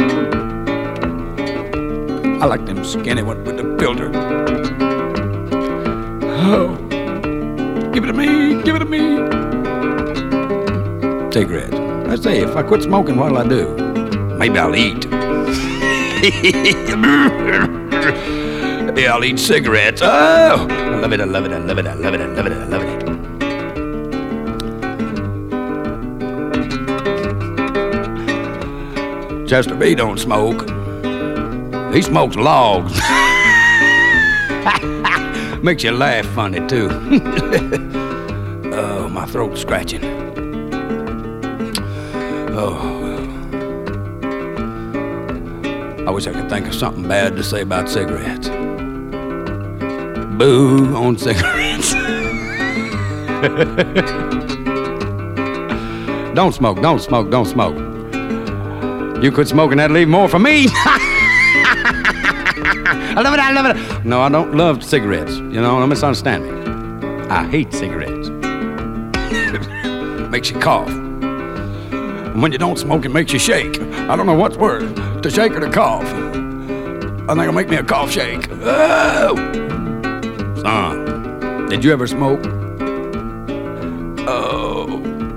I 2.42 2.46
like 2.46 2.66
them 2.66 2.86
skinny 2.86 3.22
ones 3.22 3.46
with 3.46 3.58
the 3.58 3.78
filter. 3.78 4.10
Oh, 6.42 6.74
give 7.92 8.06
it 8.06 8.08
to 8.08 8.14
me, 8.14 8.64
give 8.64 8.78
it 8.78 8.80
to 8.80 8.86
me. 8.86 9.18
Cigarettes. 11.34 11.76
I 12.08 12.16
say, 12.16 12.40
if 12.40 12.56
I 12.56 12.64
quit 12.64 12.84
smoking, 12.84 13.18
what'll 13.18 13.40
I 13.40 13.46
do? 13.46 13.76
Maybe 14.38 14.58
I'll 14.58 14.74
eat. 14.74 15.06
yeah, 18.98 19.14
I'll 19.14 19.26
eat 19.26 19.38
cigarettes. 19.38 20.02
Oh, 20.02 20.66
I 20.70 20.96
love 20.96 21.12
it, 21.12 21.20
I 21.20 21.26
love 21.26 21.44
it, 21.44 21.52
I 21.52 21.58
love 21.58 21.78
it, 21.78 21.88
I 21.88 21.94
love 21.94 22.14
it, 22.14 22.22
I 22.22 22.26
love 22.26 22.46
it, 22.46 22.54
I 22.54 22.66
love 22.68 22.84
it. 22.84 22.89
Chester 29.50 29.74
B 29.74 29.96
don't 29.96 30.20
smoke. 30.20 30.70
He 31.92 32.04
smokes 32.04 32.36
logs. 32.36 32.94
Makes 35.64 35.84
you 35.84 35.92
laugh 35.92 36.28
funny, 36.28 36.60
too. 36.68 36.88
oh, 38.72 39.10
my 39.12 39.26
throat's 39.26 39.62
scratching. 39.62 40.06
Oh. 42.54 43.18
I 46.06 46.12
wish 46.12 46.28
I 46.28 46.32
could 46.32 46.48
think 46.48 46.68
of 46.68 46.76
something 46.76 47.08
bad 47.08 47.36
to 47.36 47.44
say 47.44 47.62
about 47.62 47.90
cigarettes. 47.90 48.50
Boo 50.38 50.96
on 50.96 51.18
cigarettes. 51.26 51.94
don't 56.36 56.54
smoke, 56.54 56.80
don't 56.84 57.02
smoke, 57.02 57.32
don't 57.32 57.48
smoke. 57.48 57.89
You 59.22 59.34
quit 59.34 59.50
smoking, 59.50 59.78
that'd 59.78 59.94
leave 59.94 60.08
more 60.08 60.30
for 60.30 60.40
me. 60.40 60.68
I 63.12 63.22
love 63.22 63.34
it, 63.34 63.40
I 63.42 63.52
love 63.52 63.66
it. 63.66 64.06
No, 64.06 64.22
I 64.22 64.30
don't 64.30 64.56
love 64.56 64.82
cigarettes. 64.82 65.36
You 65.36 65.60
know, 65.62 65.78
don't 65.78 65.90
misunderstand 65.90 66.46
me. 66.46 66.52
I 67.30 67.46
hate 67.50 67.74
cigarettes. 67.74 68.30
makes 70.30 70.50
you 70.50 70.58
cough. 70.60 70.88
And 70.90 72.42
when 72.42 72.54
you 72.54 72.58
don't 72.58 72.80
smoke, 72.80 73.04
it 73.04 73.10
makes 73.10 73.34
you 73.34 73.40
shake. 73.40 73.82
I 73.82 74.16
don't 74.16 74.26
know 74.26 74.36
what's 74.36 74.56
worse, 74.56 74.90
to 75.22 75.30
shake 75.30 75.52
or 75.52 75.60
to 75.60 75.70
cough. 75.70 76.06
I 76.06 77.34
think 77.34 77.40
it'll 77.40 77.54
make 77.54 77.68
me 77.68 77.76
a 77.76 77.84
cough 77.84 78.12
shake. 78.12 78.48
Oh! 78.62 79.36
Son, 80.62 81.68
did 81.68 81.84
you 81.84 81.92
ever 81.92 82.08
smoke? 82.08 82.40
Oh, 84.28 84.88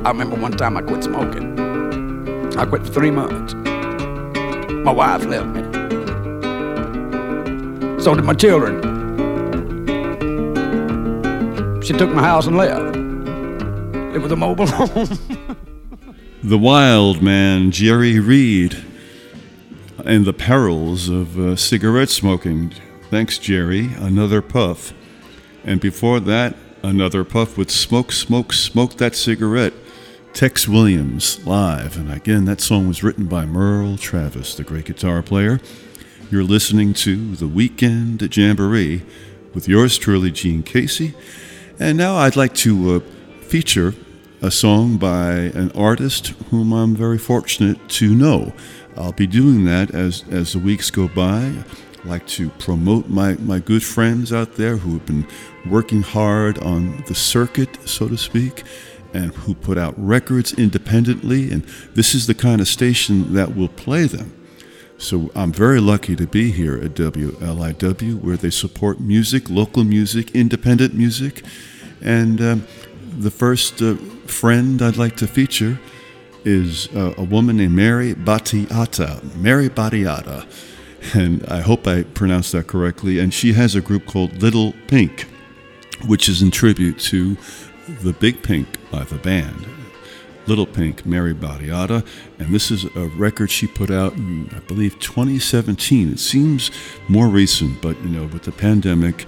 I 0.04 0.10
remember 0.10 0.36
one 0.36 0.52
time 0.52 0.76
I 0.76 0.82
quit 0.82 1.02
smoking. 1.02 1.58
I 2.56 2.64
quit 2.64 2.86
for 2.86 2.92
three 2.92 3.10
months. 3.10 3.56
My 4.84 4.90
wife 4.90 5.24
left 5.26 5.46
me. 5.46 5.62
So 8.02 8.16
did 8.16 8.24
my 8.24 8.34
children. 8.34 8.82
She 11.82 11.92
took 11.92 12.10
my 12.10 12.22
house 12.22 12.48
and 12.48 12.56
left. 12.56 12.96
It 14.12 14.18
was 14.18 14.32
a 14.32 14.36
mobile 14.36 14.66
home. 14.68 15.08
The 16.42 16.58
wild 16.58 17.22
man, 17.22 17.70
Jerry 17.70 18.18
Reed, 18.18 18.84
and 20.04 20.24
the 20.24 20.32
perils 20.32 21.08
of 21.08 21.38
uh, 21.38 21.54
cigarette 21.54 22.10
smoking. 22.10 22.74
Thanks, 23.08 23.38
Jerry. 23.38 23.92
Another 23.94 24.42
puff. 24.42 24.92
And 25.64 25.80
before 25.80 26.18
that, 26.18 26.56
another 26.82 27.22
puff 27.22 27.56
with 27.56 27.70
Smoke, 27.70 28.10
Smoke, 28.10 28.52
Smoke 28.52 28.96
That 28.96 29.14
Cigarette. 29.14 29.74
Tex 30.34 30.66
Williams 30.66 31.46
live. 31.46 31.98
And 31.98 32.10
again, 32.10 32.46
that 32.46 32.60
song 32.60 32.88
was 32.88 33.02
written 33.02 33.26
by 33.26 33.44
Merle 33.44 33.98
Travis, 33.98 34.54
the 34.54 34.64
great 34.64 34.86
guitar 34.86 35.22
player. 35.22 35.60
You're 36.30 36.42
listening 36.42 36.94
to 36.94 37.36
The 37.36 37.46
Weekend 37.46 38.22
at 38.22 38.34
Jamboree 38.34 39.02
with 39.52 39.68
yours 39.68 39.98
truly, 39.98 40.30
Gene 40.30 40.62
Casey. 40.62 41.14
And 41.78 41.98
now 41.98 42.16
I'd 42.16 42.34
like 42.34 42.54
to 42.54 42.96
uh, 42.96 43.00
feature 43.42 43.94
a 44.40 44.50
song 44.50 44.96
by 44.96 45.32
an 45.32 45.70
artist 45.72 46.28
whom 46.50 46.72
I'm 46.72 46.96
very 46.96 47.18
fortunate 47.18 47.90
to 47.90 48.14
know. 48.14 48.54
I'll 48.96 49.12
be 49.12 49.26
doing 49.26 49.66
that 49.66 49.94
as, 49.94 50.24
as 50.30 50.54
the 50.54 50.58
weeks 50.58 50.90
go 50.90 51.08
by. 51.08 51.52
I 52.04 52.08
like 52.08 52.26
to 52.28 52.48
promote 52.50 53.08
my, 53.08 53.34
my 53.34 53.58
good 53.58 53.84
friends 53.84 54.32
out 54.32 54.56
there 54.56 54.78
who 54.78 54.94
have 54.94 55.06
been 55.06 55.26
working 55.66 56.02
hard 56.02 56.58
on 56.58 57.04
the 57.06 57.14
circuit, 57.14 57.86
so 57.86 58.08
to 58.08 58.16
speak, 58.16 58.64
and 59.14 59.34
who 59.34 59.54
put 59.54 59.78
out 59.78 59.94
records 59.96 60.52
independently. 60.52 61.50
And 61.50 61.62
this 61.94 62.14
is 62.14 62.26
the 62.26 62.34
kind 62.34 62.60
of 62.60 62.68
station 62.68 63.34
that 63.34 63.54
will 63.56 63.68
play 63.68 64.06
them. 64.06 64.32
So 64.98 65.32
I'm 65.34 65.52
very 65.52 65.80
lucky 65.80 66.14
to 66.14 66.26
be 66.26 66.52
here 66.52 66.76
at 66.76 66.94
WLIW, 66.94 68.22
where 68.22 68.36
they 68.36 68.50
support 68.50 69.00
music, 69.00 69.50
local 69.50 69.82
music, 69.82 70.30
independent 70.32 70.94
music. 70.94 71.42
And 72.00 72.40
um, 72.40 72.66
the 73.18 73.30
first 73.30 73.82
uh, 73.82 73.96
friend 74.26 74.80
I'd 74.80 74.96
like 74.96 75.16
to 75.16 75.26
feature 75.26 75.80
is 76.44 76.88
uh, 76.94 77.14
a 77.18 77.24
woman 77.24 77.56
named 77.56 77.74
Mary 77.74 78.14
Battiata. 78.14 79.34
Mary 79.34 79.68
Battiata. 79.68 80.46
And 81.14 81.44
I 81.46 81.62
hope 81.62 81.88
I 81.88 82.04
pronounced 82.04 82.52
that 82.52 82.68
correctly. 82.68 83.18
And 83.18 83.34
she 83.34 83.54
has 83.54 83.74
a 83.74 83.80
group 83.80 84.06
called 84.06 84.40
Little 84.40 84.72
Pink, 84.86 85.26
which 86.06 86.28
is 86.28 86.42
in 86.42 86.52
tribute 86.52 87.00
to 87.00 87.36
the 88.02 88.12
Big 88.12 88.44
Pink 88.44 88.68
by 88.92 89.02
the 89.04 89.16
band. 89.16 89.66
Little 90.46 90.66
Pink, 90.66 91.06
Mary 91.06 91.34
Battiata, 91.34 92.04
and 92.38 92.52
this 92.52 92.70
is 92.70 92.84
a 92.96 93.06
record 93.16 93.50
she 93.50 93.66
put 93.66 93.90
out 93.90 94.12
in, 94.14 94.50
I 94.54 94.58
believe, 94.60 94.98
2017. 94.98 96.12
It 96.12 96.18
seems 96.18 96.70
more 97.08 97.28
recent, 97.28 97.80
but 97.80 97.96
you 98.02 98.08
know, 98.08 98.26
with 98.26 98.42
the 98.42 98.52
pandemic, 98.52 99.26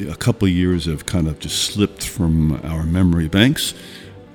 a 0.00 0.16
couple 0.16 0.46
of 0.46 0.52
years 0.52 0.84
have 0.86 1.06
kind 1.06 1.28
of 1.28 1.38
just 1.38 1.62
slipped 1.62 2.06
from 2.06 2.60
our 2.64 2.84
memory 2.84 3.28
banks. 3.28 3.72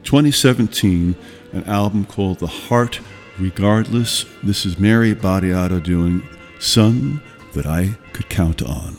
2017, 0.03 1.15
an 1.53 1.63
album 1.65 2.05
called 2.05 2.39
The 2.39 2.47
Heart 2.47 3.01
Regardless. 3.37 4.25
This 4.43 4.65
is 4.65 4.79
Mary 4.79 5.13
Battiata 5.13 5.83
doing 5.83 6.27
Sun 6.59 7.21
That 7.53 7.65
I 7.65 7.97
Could 8.13 8.29
Count 8.29 8.63
On. 8.63 8.97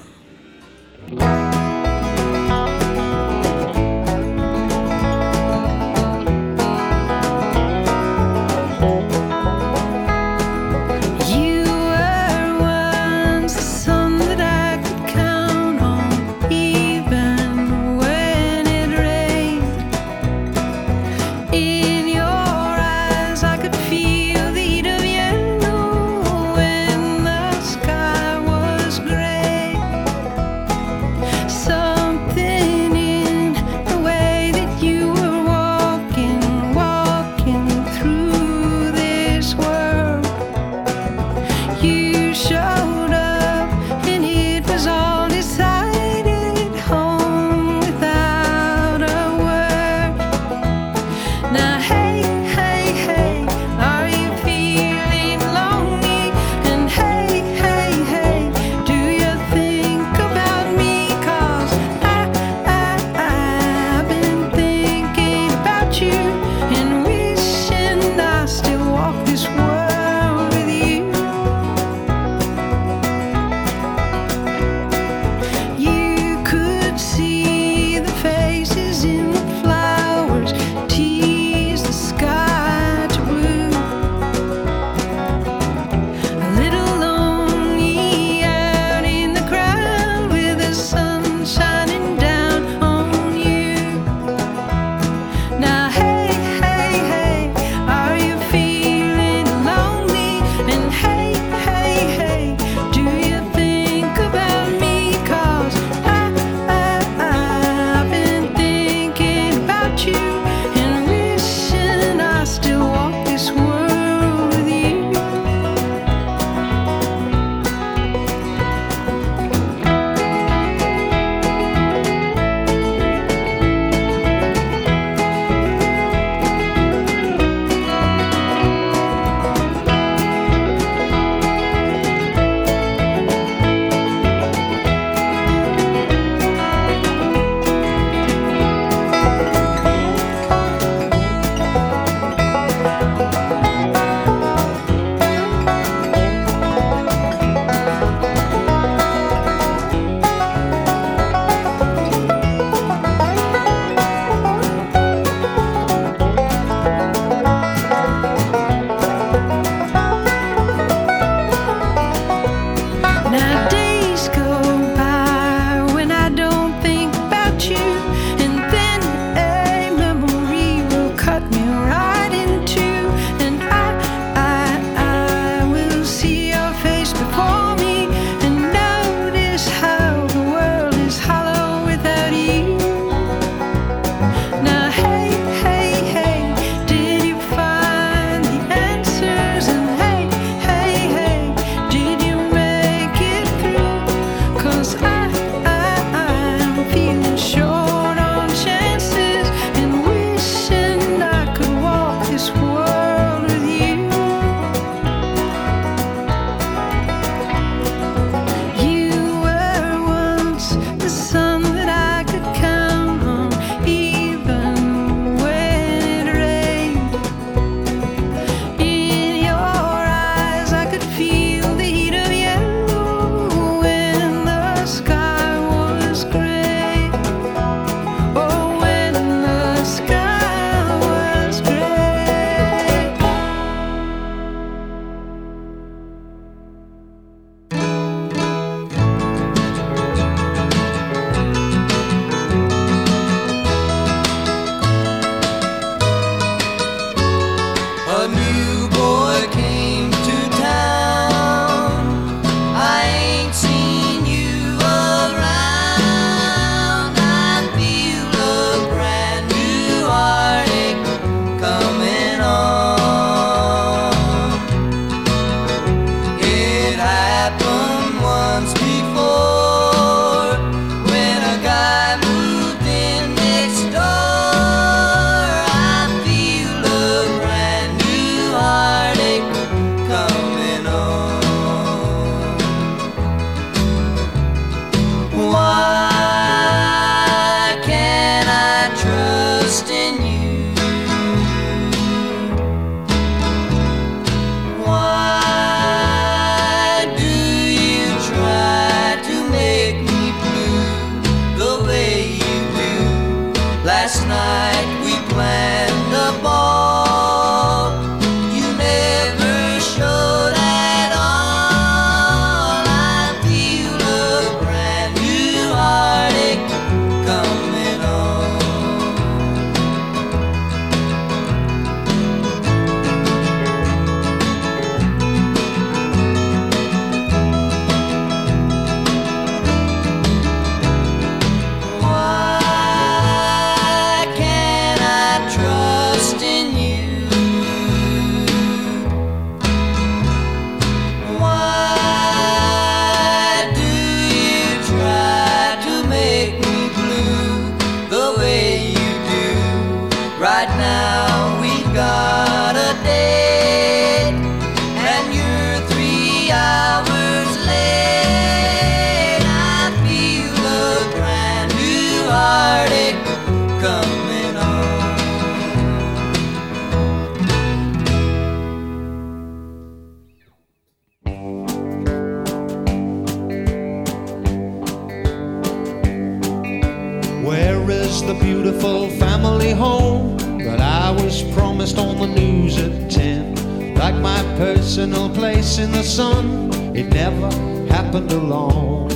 In 385.81 385.93
the 385.93 386.03
sun, 386.03 386.71
it 386.95 387.07
never 387.07 387.51
happened 387.89 388.31
alone. 388.33 389.11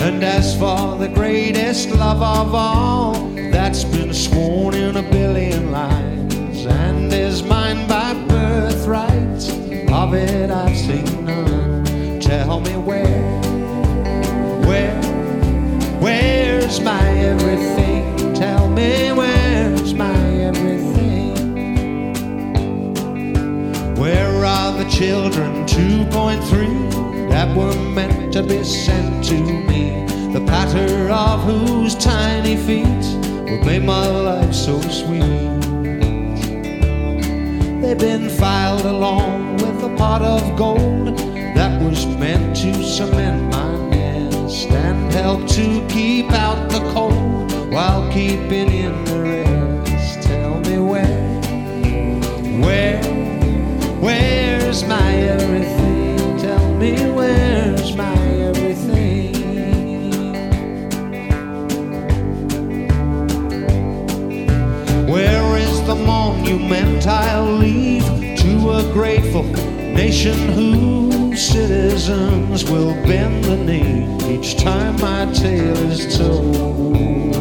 And 0.00 0.24
as 0.24 0.56
for 0.58 0.96
the 0.96 1.08
greatest 1.08 1.90
love 1.90 2.22
of 2.22 2.54
all, 2.54 3.12
that's 3.52 3.84
been 3.84 4.14
sworn 4.14 4.74
in 4.74 4.96
a 4.96 5.02
billion 5.02 5.70
lines 5.70 6.64
and 6.64 7.12
is 7.12 7.42
mine 7.42 7.86
by 7.86 8.14
birthright. 8.26 9.42
Of 9.90 10.14
it 10.14 10.50
I've 10.50 10.78
seen 10.78 11.26
none. 11.26 12.18
Tell 12.18 12.60
me 12.60 12.74
where, 12.76 13.40
where, 14.66 15.02
where's 16.00 16.80
my 16.80 17.06
everything? 17.18 18.32
Tell 18.34 18.70
me 18.70 19.12
where's 19.12 19.92
my 19.92 20.16
everything? 20.40 21.01
Where 24.02 24.44
are 24.44 24.72
the 24.76 24.90
children 24.90 25.64
2.3 25.64 27.28
that 27.30 27.56
were 27.56 27.72
meant 27.90 28.32
to 28.32 28.42
be 28.42 28.64
sent 28.64 29.24
to 29.26 29.34
me? 29.34 30.04
The 30.32 30.44
patter 30.44 31.08
of 31.08 31.44
whose 31.44 31.94
tiny 31.94 32.56
feet 32.56 33.04
would 33.48 33.64
make 33.64 33.84
my 33.84 34.04
life 34.04 34.52
so 34.52 34.80
sweet. 34.80 35.22
They've 37.80 37.96
been 37.96 38.28
filed 38.28 38.86
along 38.86 39.58
with 39.58 39.84
a 39.84 39.94
pot 39.96 40.22
of 40.22 40.56
gold 40.56 41.16
that 41.54 41.80
was 41.80 42.04
meant 42.04 42.56
to 42.56 42.82
cement 42.82 43.52
my 43.52 43.88
nest 43.90 44.66
and 44.66 45.12
help 45.12 45.46
to 45.50 45.86
keep 45.88 46.32
out 46.32 46.68
the 46.70 46.80
cold 46.92 47.72
while 47.72 48.12
keeping 48.12 48.68
in 48.68 49.04
the 49.04 49.20
rest. 49.20 50.22
Tell 50.22 50.58
me 50.58 50.78
where, 50.78 51.40
where, 52.66 53.11
where's 54.72 54.88
my 54.88 55.12
everything? 55.12 56.38
Tell 56.38 56.74
me 56.76 56.94
where's 57.10 57.94
my 57.94 58.14
everything? 58.40 59.34
Where 65.06 65.58
is 65.58 65.82
the 65.82 65.94
monument 65.94 67.06
I'll 67.06 67.52
leave 67.52 68.06
to 68.06 68.70
a 68.70 68.90
grateful 68.94 69.42
nation 69.42 70.38
whose 70.52 71.46
citizens 71.46 72.64
will 72.64 72.94
bend 73.04 73.44
the 73.44 73.58
knee 73.58 74.38
each 74.38 74.56
time 74.56 74.98
my 75.02 75.30
tale 75.34 75.90
is 75.90 76.16
told? 76.16 77.31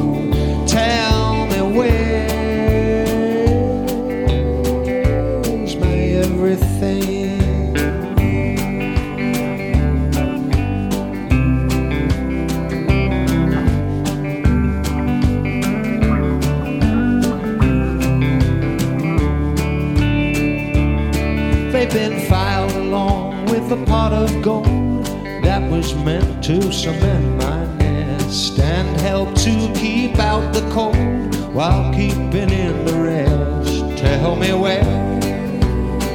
They've 21.81 21.91
been 21.91 22.29
filed 22.29 22.73
along 22.73 23.45
with 23.45 23.71
a 23.71 23.85
pot 23.87 24.13
of 24.13 24.43
gold 24.43 25.03
that 25.41 25.67
was 25.71 25.95
meant 25.95 26.43
to 26.43 26.71
cement 26.71 27.39
my 27.39 27.65
nest 27.77 28.59
and 28.59 29.01
help 29.01 29.33
to 29.37 29.73
keep 29.73 30.19
out 30.19 30.53
the 30.53 30.61
cold 30.69 31.33
while 31.55 31.91
keeping 31.91 32.51
in 32.51 32.85
the 32.85 32.93
rest. 32.93 33.97
Tell 33.97 34.35
me 34.35 34.53
where, 34.53 34.83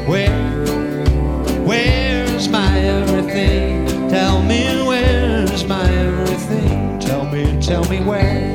where, 0.07 0.67
where's 1.67 2.49
my 2.49 2.79
everything? 2.79 4.09
Tell 4.09 4.41
me 4.45 4.87
where's 4.87 5.65
my 5.65 5.83
everything? 5.93 7.01
Tell 7.01 7.25
me, 7.25 7.61
tell 7.61 7.85
me 7.87 7.99
where, 8.05 8.46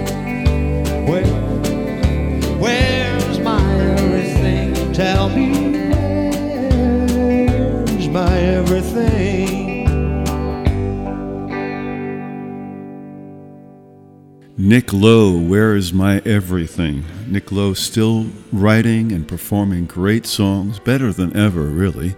Nick 14.71 14.93
Lowe, 14.93 15.37
Where 15.37 15.75
is 15.75 15.91
My 15.91 16.19
Everything? 16.19 17.03
Nick 17.27 17.51
Lowe 17.51 17.73
still 17.73 18.27
writing 18.53 19.11
and 19.11 19.27
performing 19.27 19.85
great 19.85 20.25
songs, 20.25 20.79
better 20.79 21.11
than 21.11 21.35
ever, 21.35 21.63
really. 21.63 22.15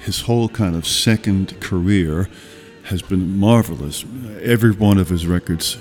His 0.00 0.22
whole 0.22 0.48
kind 0.48 0.74
of 0.74 0.84
second 0.84 1.60
career 1.60 2.28
has 2.86 3.02
been 3.02 3.38
marvelous. 3.38 4.04
Every 4.42 4.72
one 4.72 4.98
of 4.98 5.10
his 5.10 5.28
records 5.28 5.78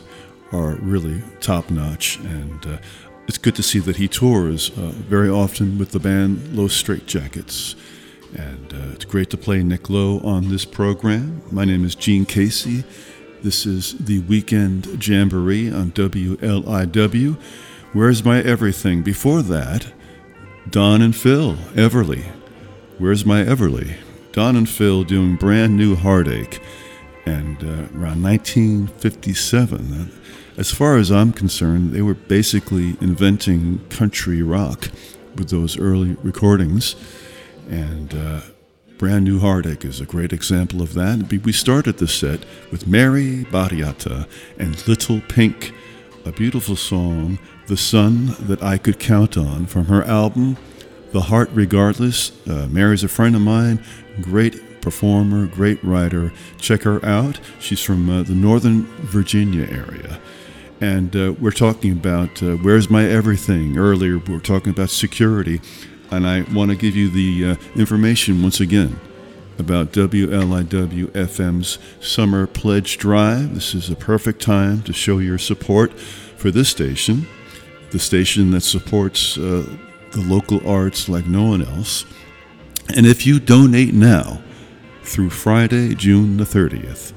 are 0.52 0.76
really 0.76 1.24
top 1.40 1.72
notch, 1.72 2.18
and 2.20 2.64
uh, 2.68 2.78
it's 3.28 3.40
good 3.40 3.56
to 3.56 3.64
see 3.64 3.80
that 3.80 3.96
he 3.96 4.08
tours 4.08 4.70
uh, 4.78 4.92
very 5.10 5.32
often 5.32 5.80
with 5.80 5.90
the 5.90 6.00
band 6.00 6.56
Los 6.56 6.80
Straitjackets. 6.84 7.74
And 8.38 8.74
uh, 8.76 8.94
it's 8.94 9.06
great 9.06 9.32
to 9.32 9.38
play 9.38 9.64
Nick 9.64 9.90
Lowe 9.90 10.20
on 10.20 10.50
this 10.50 10.66
program. 10.66 11.42
My 11.50 11.66
name 11.66 11.84
is 11.84 11.96
Gene 11.96 12.28
Casey. 12.28 12.84
This 13.44 13.66
is 13.66 13.96
the 14.00 14.20
Weekend 14.22 15.06
Jamboree 15.06 15.72
on 15.72 15.92
WLIW. 15.92 17.38
Where's 17.94 18.24
My 18.24 18.42
Everything? 18.42 19.04
Before 19.04 19.42
that, 19.44 19.94
Don 20.70 21.02
and 21.02 21.16
Phil, 21.16 21.56
Everly. 21.76 22.24
Where's 22.98 23.26
My 23.26 23.44
Everly? 23.44 23.98
Don 24.32 24.56
and 24.56 24.68
Phil 24.68 25.04
doing 25.04 25.36
brand 25.36 25.78
new 25.78 25.96
Heartache. 25.96 26.60
And 27.26 27.64
uh, 27.64 27.88
around 27.98 28.24
1957, 28.24 29.94
uh, 29.94 30.08
as 30.58 30.72
far 30.72 30.98
as 30.98 31.12
I'm 31.12 31.32
concerned, 31.32 31.94
they 31.94 32.02
were 32.02 32.16
basically 32.16 32.98
inventing 33.02 33.80
country 33.90 34.42
rock 34.42 34.90
with 35.36 35.50
those 35.50 35.78
early 35.78 36.16
recordings. 36.24 36.96
And 37.70 38.14
uh, 38.14 38.42
Brand 38.98 39.26
New 39.26 39.40
Heartache 39.40 39.84
is 39.84 40.00
a 40.00 40.06
great 40.06 40.32
example 40.32 40.82
of 40.82 40.94
that. 40.94 41.42
We 41.44 41.52
started 41.52 41.98
the 41.98 42.08
set 42.08 42.46
with 42.72 42.88
Mary 42.88 43.46
Battiata 43.52 44.26
and 44.58 44.88
Little 44.88 45.20
Pink, 45.28 45.74
a 46.24 46.32
beautiful 46.32 46.78
song, 46.78 47.38
The 47.68 47.76
Sun 47.76 48.36
That 48.48 48.64
I 48.64 48.78
Could 48.78 48.98
Count 48.98 49.36
On, 49.36 49.66
from 49.66 49.88
her 49.88 50.04
album, 50.04 50.56
The 51.12 51.24
Heart 51.24 51.50
Regardless. 51.52 52.32
Uh, 52.48 52.68
Mary's 52.72 53.04
a 53.04 53.10
friend 53.10 53.36
of 53.36 53.42
mine, 53.42 53.84
great 54.22 54.82
performer, 54.82 55.46
great 55.48 55.84
writer. 55.84 56.32
Check 56.58 56.84
her 56.84 57.04
out. 57.06 57.42
She's 57.60 57.82
from 57.82 58.10
uh, 58.10 58.24
the 58.24 58.36
Northern 58.36 58.86
Virginia 59.02 59.68
area. 59.70 60.22
And 60.80 61.14
uh, 61.16 61.34
we're 61.38 61.52
talking 61.52 61.92
about 61.92 62.42
uh, 62.42 62.56
Where's 62.58 62.90
My 62.90 63.04
Everything? 63.04 63.78
Earlier, 63.78 64.20
we 64.20 64.34
were 64.34 64.40
talking 64.40 64.72
about 64.72 64.90
security. 64.90 65.60
And 66.16 66.26
I 66.26 66.44
want 66.54 66.72
to 66.72 66.78
give 66.78 66.96
you 66.96 67.10
the 67.10 67.52
uh, 67.52 67.56
information 67.76 68.42
once 68.42 68.62
again 68.62 68.98
about 69.60 69.92
WLIW 69.92 71.08
FM's 71.08 71.78
Summer 72.00 72.48
Pledge 72.48 72.98
Drive. 72.98 73.54
This 73.54 73.76
is 73.76 73.90
a 73.90 73.98
perfect 73.98 74.42
time 74.42 74.82
to 74.84 74.94
show 74.94 75.18
your 75.20 75.38
support 75.38 75.92
for 76.38 76.52
this 76.52 76.70
station, 76.70 77.28
the 77.92 78.00
station 78.00 78.52
that 78.52 78.62
supports 78.62 79.38
uh, 79.38 79.68
the 80.12 80.22
local 80.22 80.66
arts 80.66 81.10
like 81.10 81.26
no 81.26 81.50
one 81.50 81.62
else. 81.62 82.06
And 82.96 83.06
if 83.06 83.28
you 83.28 83.42
donate 83.42 83.94
now 83.94 84.42
through 85.04 85.32
Friday, 85.32 85.96
June 85.96 86.38
the 86.38 86.46
30th, 86.46 87.12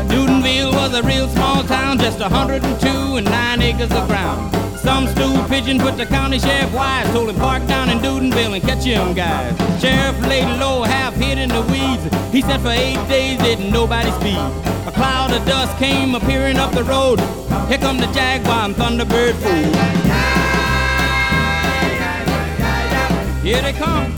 Newtonville 0.09 0.73
was 0.73 0.93
a 0.93 1.03
real 1.03 1.27
small 1.29 1.63
town, 1.63 1.97
just 1.97 2.19
102 2.19 2.87
and 3.17 3.25
9 3.25 3.61
acres 3.61 3.91
of 3.91 4.07
ground. 4.07 4.64
Some 4.85 5.07
stool 5.07 5.43
pigeon 5.49 5.79
put 5.79 5.97
the 5.97 6.05
county 6.05 6.37
sheriff 6.37 6.71
wise, 6.71 7.11
told 7.11 7.29
him 7.29 7.37
park 7.37 7.65
down 7.65 7.89
in 7.89 7.97
Newtonville 7.97 8.53
and 8.53 8.63
catch 8.63 8.85
them 8.85 9.15
guys. 9.15 9.57
Sheriff 9.81 10.15
laid 10.27 10.59
low, 10.59 10.83
half 10.83 11.15
hid 11.15 11.39
in 11.39 11.49
the 11.49 11.63
weeds. 11.63 12.03
He 12.31 12.41
said 12.41 12.61
for 12.61 12.69
eight 12.69 13.03
days 13.09 13.39
didn't 13.39 13.71
nobody 13.71 14.11
speed. 14.11 14.37
A 14.85 14.91
cloud 14.93 15.33
of 15.33 15.43
dust 15.47 15.75
came 15.79 16.13
appearing 16.13 16.57
up 16.57 16.71
the 16.71 16.83
road. 16.83 17.19
Here 17.67 17.79
come 17.79 17.97
the 17.97 18.05
Jaguar 18.13 18.65
and 18.65 18.75
Thunderbird 18.75 19.33
fool. 19.33 19.73
Here 23.41 23.61
they 23.63 23.73
come. 23.73 24.13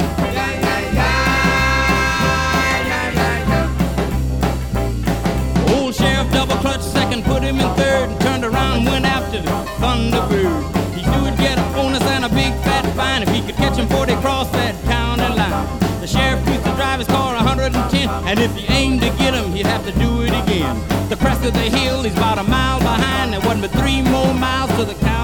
Old 5.79 5.95
sheriff 5.95 6.29
double 6.33 6.57
clutched 6.57 6.83
second, 6.83 7.23
put 7.23 7.41
him 7.41 7.57
in 7.57 7.75
third, 7.75 8.19
around 8.67 8.85
went 8.85 9.05
after 9.05 9.41
the 9.41 9.49
Thunderbird. 9.79 10.95
He 10.95 11.01
knew 11.09 11.25
he'd 11.25 11.37
get 11.37 11.57
a 11.57 11.63
bonus 11.73 12.03
and 12.03 12.25
a 12.25 12.29
big 12.29 12.53
fat 12.63 12.85
fine 12.95 13.23
if 13.23 13.29
he 13.29 13.41
could 13.41 13.55
catch 13.55 13.77
him 13.77 13.87
before 13.87 14.05
they 14.05 14.15
crossed 14.15 14.51
that 14.53 14.75
county 14.85 15.29
line. 15.35 15.79
The 16.01 16.07
sheriff 16.07 16.45
used 16.47 16.63
to 16.65 16.73
drive 16.75 16.99
his 16.99 17.07
car 17.07 17.35
110, 17.35 18.09
and 18.09 18.39
if 18.39 18.53
he 18.55 18.67
aimed 18.73 19.01
to 19.01 19.09
get 19.17 19.33
him, 19.33 19.51
he'd 19.51 19.65
have 19.65 19.85
to 19.85 19.91
do 19.93 20.21
it 20.21 20.33
again. 20.43 20.75
The 21.09 21.15
crest 21.15 21.43
of 21.45 21.53
the 21.53 21.69
hill, 21.77 22.03
he's 22.03 22.13
about 22.13 22.37
a 22.37 22.43
mile 22.43 22.79
behind. 22.79 23.33
There 23.33 23.41
wasn't 23.41 23.61
but 23.61 23.71
three 23.71 24.01
more 24.01 24.33
miles 24.33 24.71
to 24.77 24.85
the 24.85 24.95
county 24.95 25.16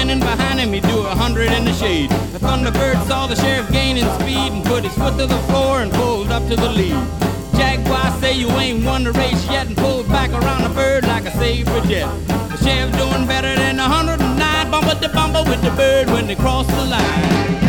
and 0.00 0.08
winning 0.08 0.20
behind 0.20 0.58
him, 0.58 0.72
he 0.72 0.80
do 0.80 1.00
a 1.00 1.14
hundred 1.14 1.52
in 1.52 1.64
the 1.64 1.72
shade. 1.74 2.10
The 2.32 2.38
Thunderbird 2.38 3.06
saw 3.06 3.26
the 3.26 3.36
sheriff 3.36 3.70
gaining 3.70 4.08
speed 4.20 4.52
and 4.52 4.64
put 4.64 4.84
his 4.84 4.94
foot 4.94 5.18
to 5.18 5.26
the 5.26 5.38
floor 5.48 5.82
and 5.82 5.92
pulled 5.92 6.28
up 6.28 6.42
to 6.48 6.56
the 6.56 6.70
lead. 6.70 7.04
Jaguar 7.56 8.10
say 8.20 8.32
you 8.32 8.48
ain't 8.52 8.84
won 8.84 9.04
the 9.04 9.12
race 9.12 9.44
yet 9.46 9.66
and 9.66 9.76
pulled 9.76 10.08
back 10.08 10.30
around 10.30 10.62
the 10.62 10.74
bird 10.74 11.06
like 11.06 11.26
a 11.26 11.32
saber 11.32 11.80
jet. 11.86 12.08
The 12.26 12.56
sheriff 12.64 12.96
doing 12.96 13.26
better 13.26 13.54
than 13.54 13.78
a 13.78 13.88
109, 13.88 14.70
bumper 14.70 14.98
to 15.00 15.08
bumper 15.10 15.44
with 15.48 15.62
the 15.62 15.70
bird 15.72 16.08
when 16.08 16.26
they 16.26 16.36
cross 16.36 16.66
the 16.66 16.84
line. 16.86 17.59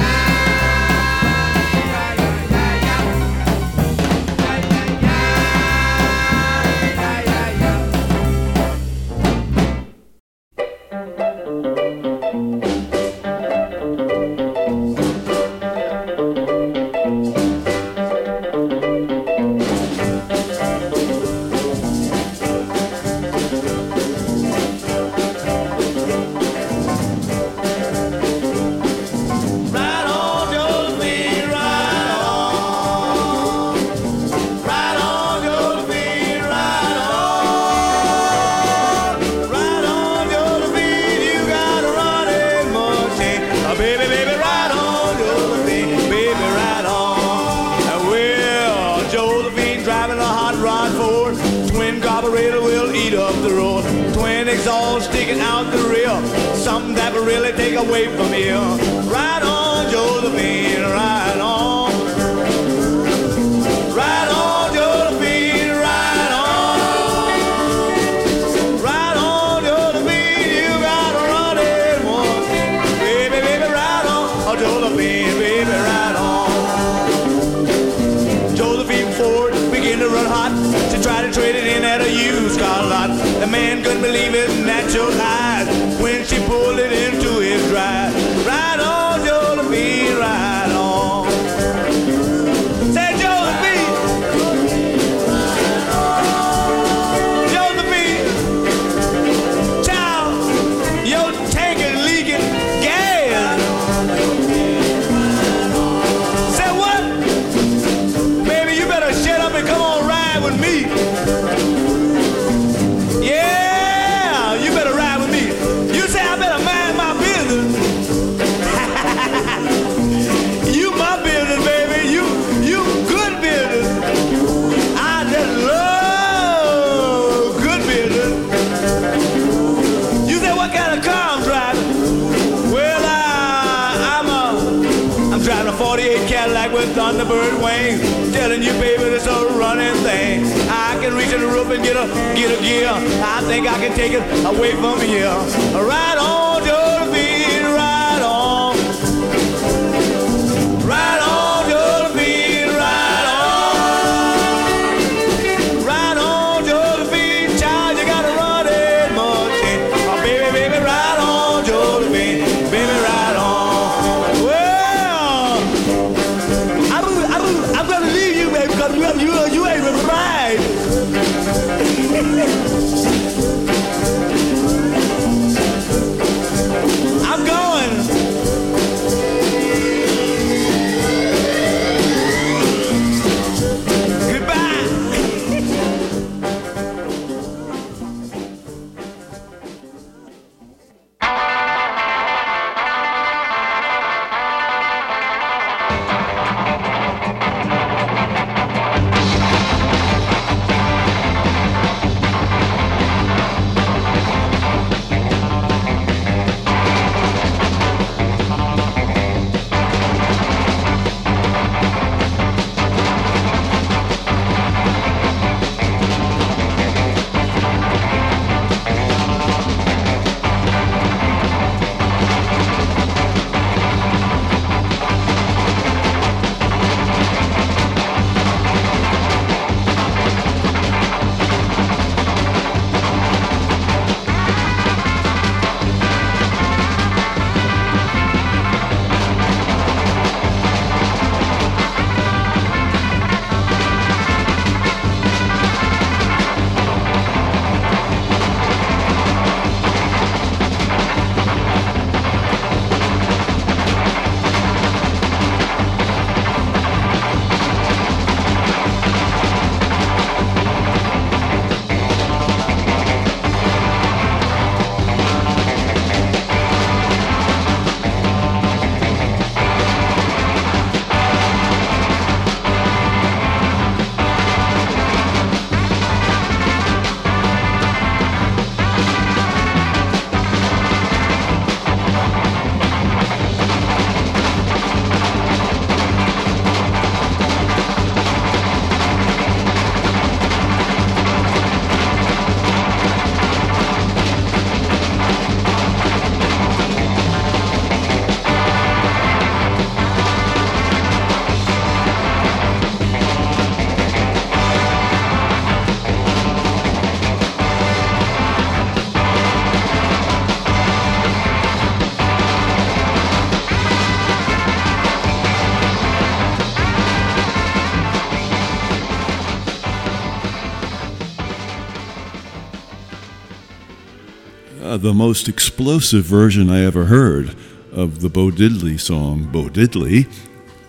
Uh, 324.92 324.98
the 324.98 325.14
most 325.14 325.48
explosive 325.48 326.26
version 326.26 326.70
I 326.70 326.84
ever 326.84 327.06
heard 327.06 327.56
of 327.94 328.20
the 328.20 328.28
Bo 328.28 328.50
Diddley 328.50 329.00
song, 329.00 329.46
Bo 329.46 329.70
Diddley, 329.70 330.30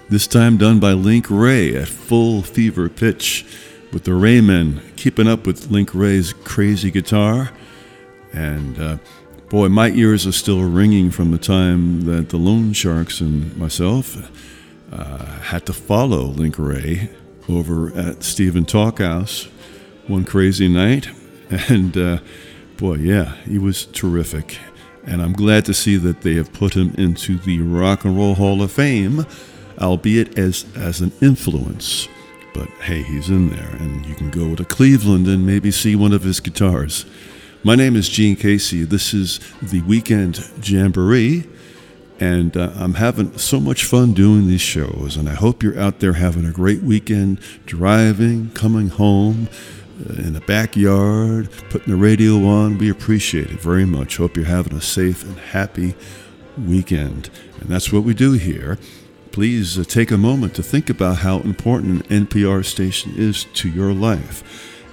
this 0.09 0.27
time 0.27 0.57
done 0.57 0.81
by 0.81 0.93
Link 0.93 1.31
Wray 1.31 1.77
at 1.77 1.87
full 1.87 2.43
fever 2.43 2.89
pitch, 2.89 3.47
with 3.93 4.03
the 4.03 4.15
Raymen 4.15 4.83
keeping 4.97 5.29
up 5.29 5.47
with 5.47 5.71
Link 5.71 5.95
Wray's 5.95 6.33
crazy 6.33 6.91
guitar. 6.91 7.53
And 8.33 8.77
uh, 8.81 8.99
boy, 9.51 9.69
my 9.69 9.91
ears 9.91 10.27
are 10.27 10.33
still 10.33 10.65
ringing 10.65 11.13
from 11.13 11.31
the 11.31 11.39
time 11.39 12.01
that 12.07 12.31
the 12.31 12.39
Lone 12.39 12.73
Sharks 12.73 13.21
and 13.21 13.57
myself 13.57 14.17
uh, 14.91 15.27
had 15.43 15.65
to 15.67 15.73
follow 15.73 16.23
Link 16.23 16.59
Wray 16.59 17.09
over 17.49 17.97
at 17.97 18.25
Stephen 18.25 18.65
Talkhouse 18.65 19.49
one 20.09 20.25
crazy 20.25 20.67
night. 20.67 21.07
And 21.69 21.99
uh, 21.99 22.19
boy, 22.83 22.97
yeah, 22.97 23.37
he 23.45 23.59
was 23.59 23.87
terrific. 23.87 24.59
And 25.07 25.23
I'm 25.23 25.35
glad 25.35 25.65
to 25.67 25.75
see 25.75 25.95
that 25.99 26.23
they 26.23 26.35
have 26.35 26.53
put 26.53 26.75
him 26.75 26.93
into 26.99 27.39
the 27.39 27.61
Rock 27.61 28.05
and 28.05 28.17
Roll 28.17 28.35
Hall 28.35 28.61
of 28.61 28.73
Fame, 28.73 29.25
albeit 29.79 30.37
as, 30.37 30.67
as 30.75 31.01
an 31.01 31.13
influence. 31.21 32.09
But 32.53 32.69
hey, 32.81 33.03
he's 33.03 33.31
in 33.31 33.51
there, 33.51 33.77
and 33.79 34.05
you 34.05 34.17
can 34.17 34.31
go 34.31 34.57
to 34.57 34.65
Cleveland 34.65 35.29
and 35.29 35.47
maybe 35.47 35.71
see 35.71 35.95
one 35.95 36.13
of 36.13 36.25
his 36.25 36.41
guitars. 36.41 37.07
My 37.63 37.77
name 37.77 37.95
is 37.95 38.09
Gene 38.09 38.35
Casey. 38.35 38.83
This 38.83 39.15
is 39.15 39.39
the 39.63 39.83
Weekend 39.83 40.45
Jamboree, 40.61 41.49
and 42.19 42.57
uh, 42.57 42.73
I'm 42.75 42.95
having 42.95 43.39
so 43.39 43.61
much 43.61 43.85
fun 43.85 44.13
doing 44.13 44.49
these 44.49 44.61
shows. 44.61 45.17
And 45.17 45.29
I 45.29 45.35
hope 45.35 45.63
you're 45.63 45.79
out 45.79 46.01
there 46.01 46.15
having 46.15 46.45
a 46.45 46.53
great 46.53 46.83
weekend, 46.83 47.39
driving, 47.65 48.51
coming 48.51 48.89
home, 48.89 49.49
in 50.19 50.33
the 50.33 50.41
backyard, 50.41 51.49
putting 51.71 51.93
the 51.93 52.01
radio 52.01 52.45
on. 52.45 52.79
We 52.79 52.91
appreciate 52.91 53.51
it 53.51 53.61
very 53.61 53.85
much. 53.85 54.17
Hope 54.17 54.37
you're 54.37 54.47
having 54.47 54.77
a 54.77 54.81
safe 54.81 55.23
and 55.25 55.39
happy 55.39 55.95
weekend. 56.59 57.31
And 57.61 57.69
that's 57.69 57.93
what 57.93 58.05
we 58.05 58.15
do 58.15 58.33
here. 58.33 58.79
Please 59.31 59.79
uh, 59.79 59.85
take 59.85 60.11
a 60.11 60.19
moment 60.19 60.55
to 60.57 60.63
think 60.63 60.91
about 60.91 61.19
how 61.19 61.39
important 61.41 62.11
an 62.11 62.27
NPR 62.27 62.65
station 62.65 63.15
is 63.17 63.45
to 63.55 63.69
your 63.69 63.93
life. 63.93 64.43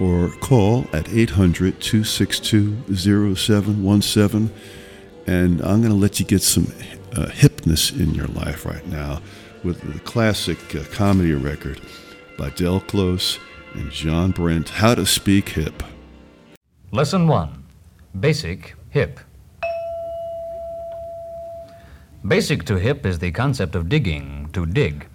or 0.00 0.30
call 0.40 0.86
at 0.92 1.08
800 1.08 1.80
262 1.80 2.94
0717. 2.94 4.50
And 5.30 5.60
I'm 5.62 5.80
going 5.80 5.92
to 5.92 6.02
let 6.06 6.18
you 6.18 6.26
get 6.26 6.42
some 6.42 6.66
uh, 7.12 7.26
hipness 7.26 7.96
in 7.96 8.16
your 8.16 8.26
life 8.26 8.66
right 8.66 8.84
now 8.88 9.22
with 9.62 9.80
the 9.80 10.00
classic 10.00 10.58
uh, 10.74 10.82
comedy 10.90 11.34
record 11.34 11.80
by 12.36 12.50
Del 12.50 12.80
Close 12.80 13.38
and 13.74 13.92
John 13.92 14.32
Brent, 14.32 14.70
How 14.70 14.96
to 14.96 15.06
Speak 15.06 15.50
Hip. 15.50 15.84
Lesson 16.90 17.28
1 17.28 17.62
Basic 18.18 18.74
Hip. 18.90 19.20
Basic 22.26 22.64
to 22.64 22.74
hip 22.80 23.06
is 23.06 23.20
the 23.20 23.30
concept 23.30 23.76
of 23.76 23.88
digging, 23.88 24.50
to 24.52 24.66
dig. 24.66 25.06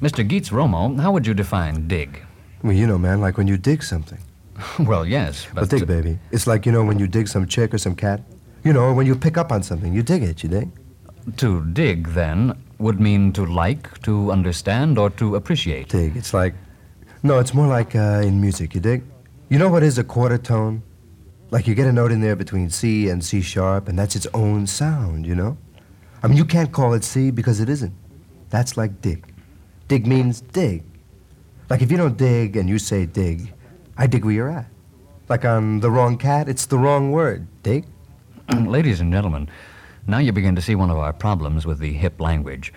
Mr. 0.00 0.26
Geets 0.26 0.48
Romo, 0.48 0.98
how 0.98 1.12
would 1.12 1.26
you 1.26 1.34
define 1.34 1.86
dig? 1.86 2.22
Well, 2.62 2.72
you 2.72 2.86
know, 2.86 2.96
man, 2.96 3.20
like 3.20 3.36
when 3.36 3.46
you 3.46 3.58
dig 3.58 3.82
something. 3.82 4.20
well, 4.78 5.04
yes, 5.04 5.46
Well, 5.54 5.66
but. 5.66 5.70
dig, 5.70 5.86
baby. 5.86 6.18
It's 6.30 6.46
like, 6.46 6.64
you 6.64 6.72
know, 6.72 6.82
when 6.82 6.98
you 6.98 7.06
dig 7.06 7.28
some 7.28 7.46
chick 7.46 7.74
or 7.74 7.78
some 7.78 7.94
cat. 7.94 8.22
You 8.62 8.74
know, 8.74 8.92
when 8.92 9.06
you 9.06 9.16
pick 9.16 9.38
up 9.38 9.52
on 9.52 9.62
something, 9.62 9.94
you 9.94 10.02
dig 10.02 10.22
it, 10.22 10.42
you 10.42 10.48
dig? 10.50 10.70
To 11.38 11.64
dig, 11.64 12.08
then, 12.08 12.62
would 12.78 13.00
mean 13.00 13.32
to 13.32 13.46
like, 13.46 14.00
to 14.02 14.30
understand, 14.30 14.98
or 14.98 15.08
to 15.10 15.36
appreciate. 15.36 15.88
Dig. 15.88 16.14
It's 16.16 16.34
like, 16.34 16.54
no, 17.22 17.38
it's 17.38 17.54
more 17.54 17.66
like 17.66 17.94
uh, 17.94 18.22
in 18.22 18.40
music, 18.40 18.74
you 18.74 18.80
dig? 18.80 19.02
You 19.48 19.58
know 19.58 19.68
what 19.68 19.82
is 19.82 19.98
a 19.98 20.04
quarter 20.04 20.36
tone? 20.38 20.82
Like 21.50 21.66
you 21.66 21.74
get 21.74 21.86
a 21.86 21.92
note 21.92 22.12
in 22.12 22.20
there 22.20 22.36
between 22.36 22.68
C 22.70 23.08
and 23.08 23.24
C 23.24 23.40
sharp, 23.40 23.88
and 23.88 23.98
that's 23.98 24.14
its 24.14 24.26
own 24.34 24.66
sound, 24.66 25.26
you 25.26 25.34
know? 25.34 25.56
I 26.22 26.28
mean, 26.28 26.36
you 26.36 26.44
can't 26.44 26.70
call 26.70 26.92
it 26.92 27.02
C 27.02 27.30
because 27.30 27.60
it 27.60 27.68
isn't. 27.68 27.94
That's 28.50 28.76
like 28.76 29.00
dig. 29.00 29.32
Dig 29.88 30.06
means 30.06 30.40
dig. 30.40 30.84
Like 31.70 31.82
if 31.82 31.90
you 31.90 31.96
don't 31.96 32.16
dig 32.16 32.56
and 32.56 32.68
you 32.68 32.78
say 32.78 33.06
dig, 33.06 33.52
I 33.96 34.06
dig 34.06 34.24
where 34.24 34.34
you're 34.34 34.50
at. 34.50 34.66
Like 35.28 35.44
on 35.44 35.80
the 35.80 35.90
wrong 35.90 36.18
cat, 36.18 36.48
it's 36.48 36.66
the 36.66 36.78
wrong 36.78 37.10
word. 37.10 37.46
Dig? 37.62 37.86
Mm. 38.50 38.68
Ladies 38.68 39.00
and 39.00 39.12
gentlemen, 39.12 39.48
now 40.08 40.18
you 40.18 40.32
begin 40.32 40.56
to 40.56 40.62
see 40.62 40.74
one 40.74 40.90
of 40.90 40.98
our 40.98 41.12
problems 41.12 41.66
with 41.66 41.78
the 41.78 41.92
hip 41.92 42.20
language. 42.20 42.72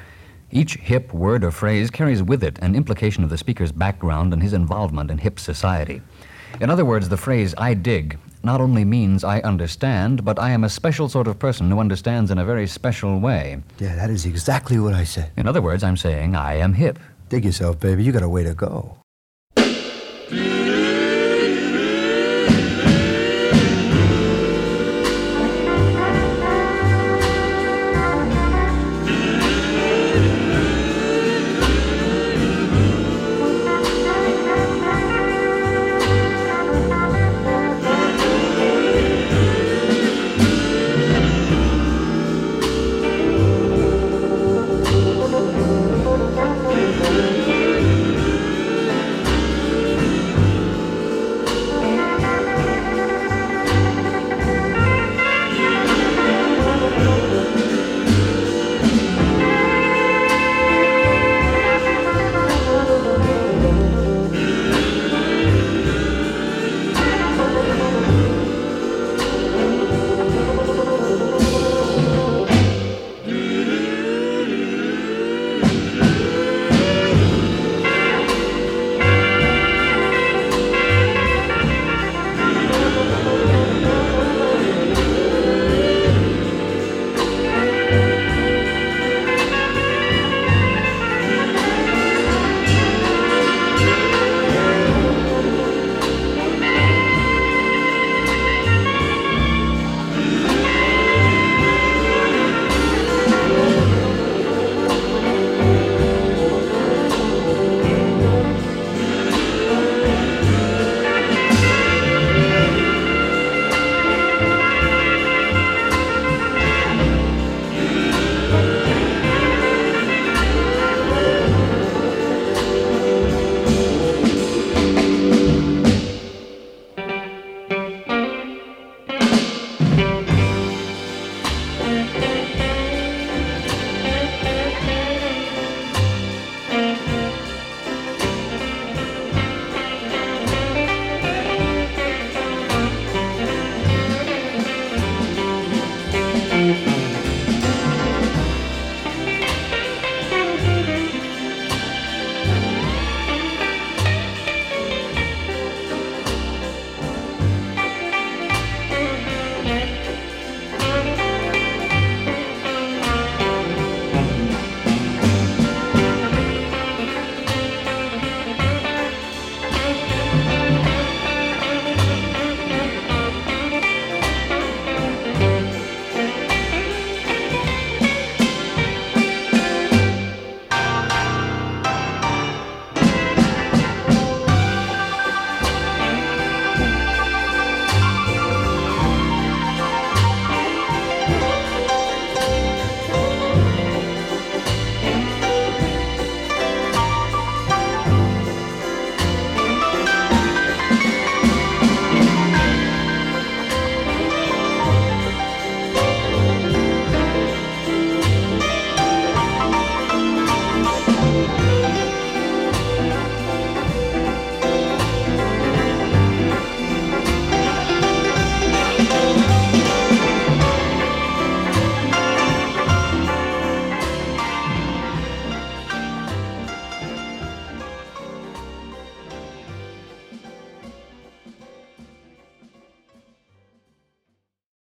Each 0.52 0.76
hip 0.76 1.12
word 1.12 1.44
or 1.44 1.50
phrase 1.50 1.90
carries 1.90 2.22
with 2.22 2.44
it 2.44 2.60
an 2.60 2.76
implication 2.76 3.24
of 3.24 3.32
the 3.32 3.40
speaker's 3.40 3.72
background 3.72 4.34
and 4.34 4.44
his 4.44 4.54
involvement 4.54 5.10
in 5.10 5.18
hip 5.18 5.40
society. 5.40 6.02
In 6.62 6.70
other 6.70 6.86
words, 6.86 7.10
the 7.10 7.18
phrase 7.18 7.56
I 7.58 7.74
dig 7.74 8.20
not 8.44 8.62
only 8.62 8.86
means 8.86 9.24
I 9.24 9.40
understand, 9.40 10.24
but 10.24 10.38
I 10.38 10.52
am 10.52 10.64
a 10.64 10.70
special 10.70 11.10
sort 11.10 11.28
of 11.28 11.40
person 11.40 11.72
who 11.72 11.80
understands 11.80 12.30
in 12.30 12.38
a 12.38 12.46
very 12.46 12.68
special 12.68 13.20
way. 13.20 13.64
Yeah, 13.80 13.96
that 13.96 14.12
is 14.12 14.28
exactly 14.28 14.78
what 14.78 14.94
I 14.94 15.06
said. 15.06 15.32
In 15.38 15.48
other 15.48 15.62
words, 15.62 15.84
I'm 15.84 15.98
saying 15.98 16.36
I 16.36 16.58
am 16.58 16.74
hip. 16.74 17.00
Dig 17.30 17.46
yourself, 17.46 17.80
baby. 17.80 18.04
You 18.04 18.12
got 18.12 18.22
a 18.22 18.30
way 18.30 18.44
to 18.44 18.54
go. 18.54 18.98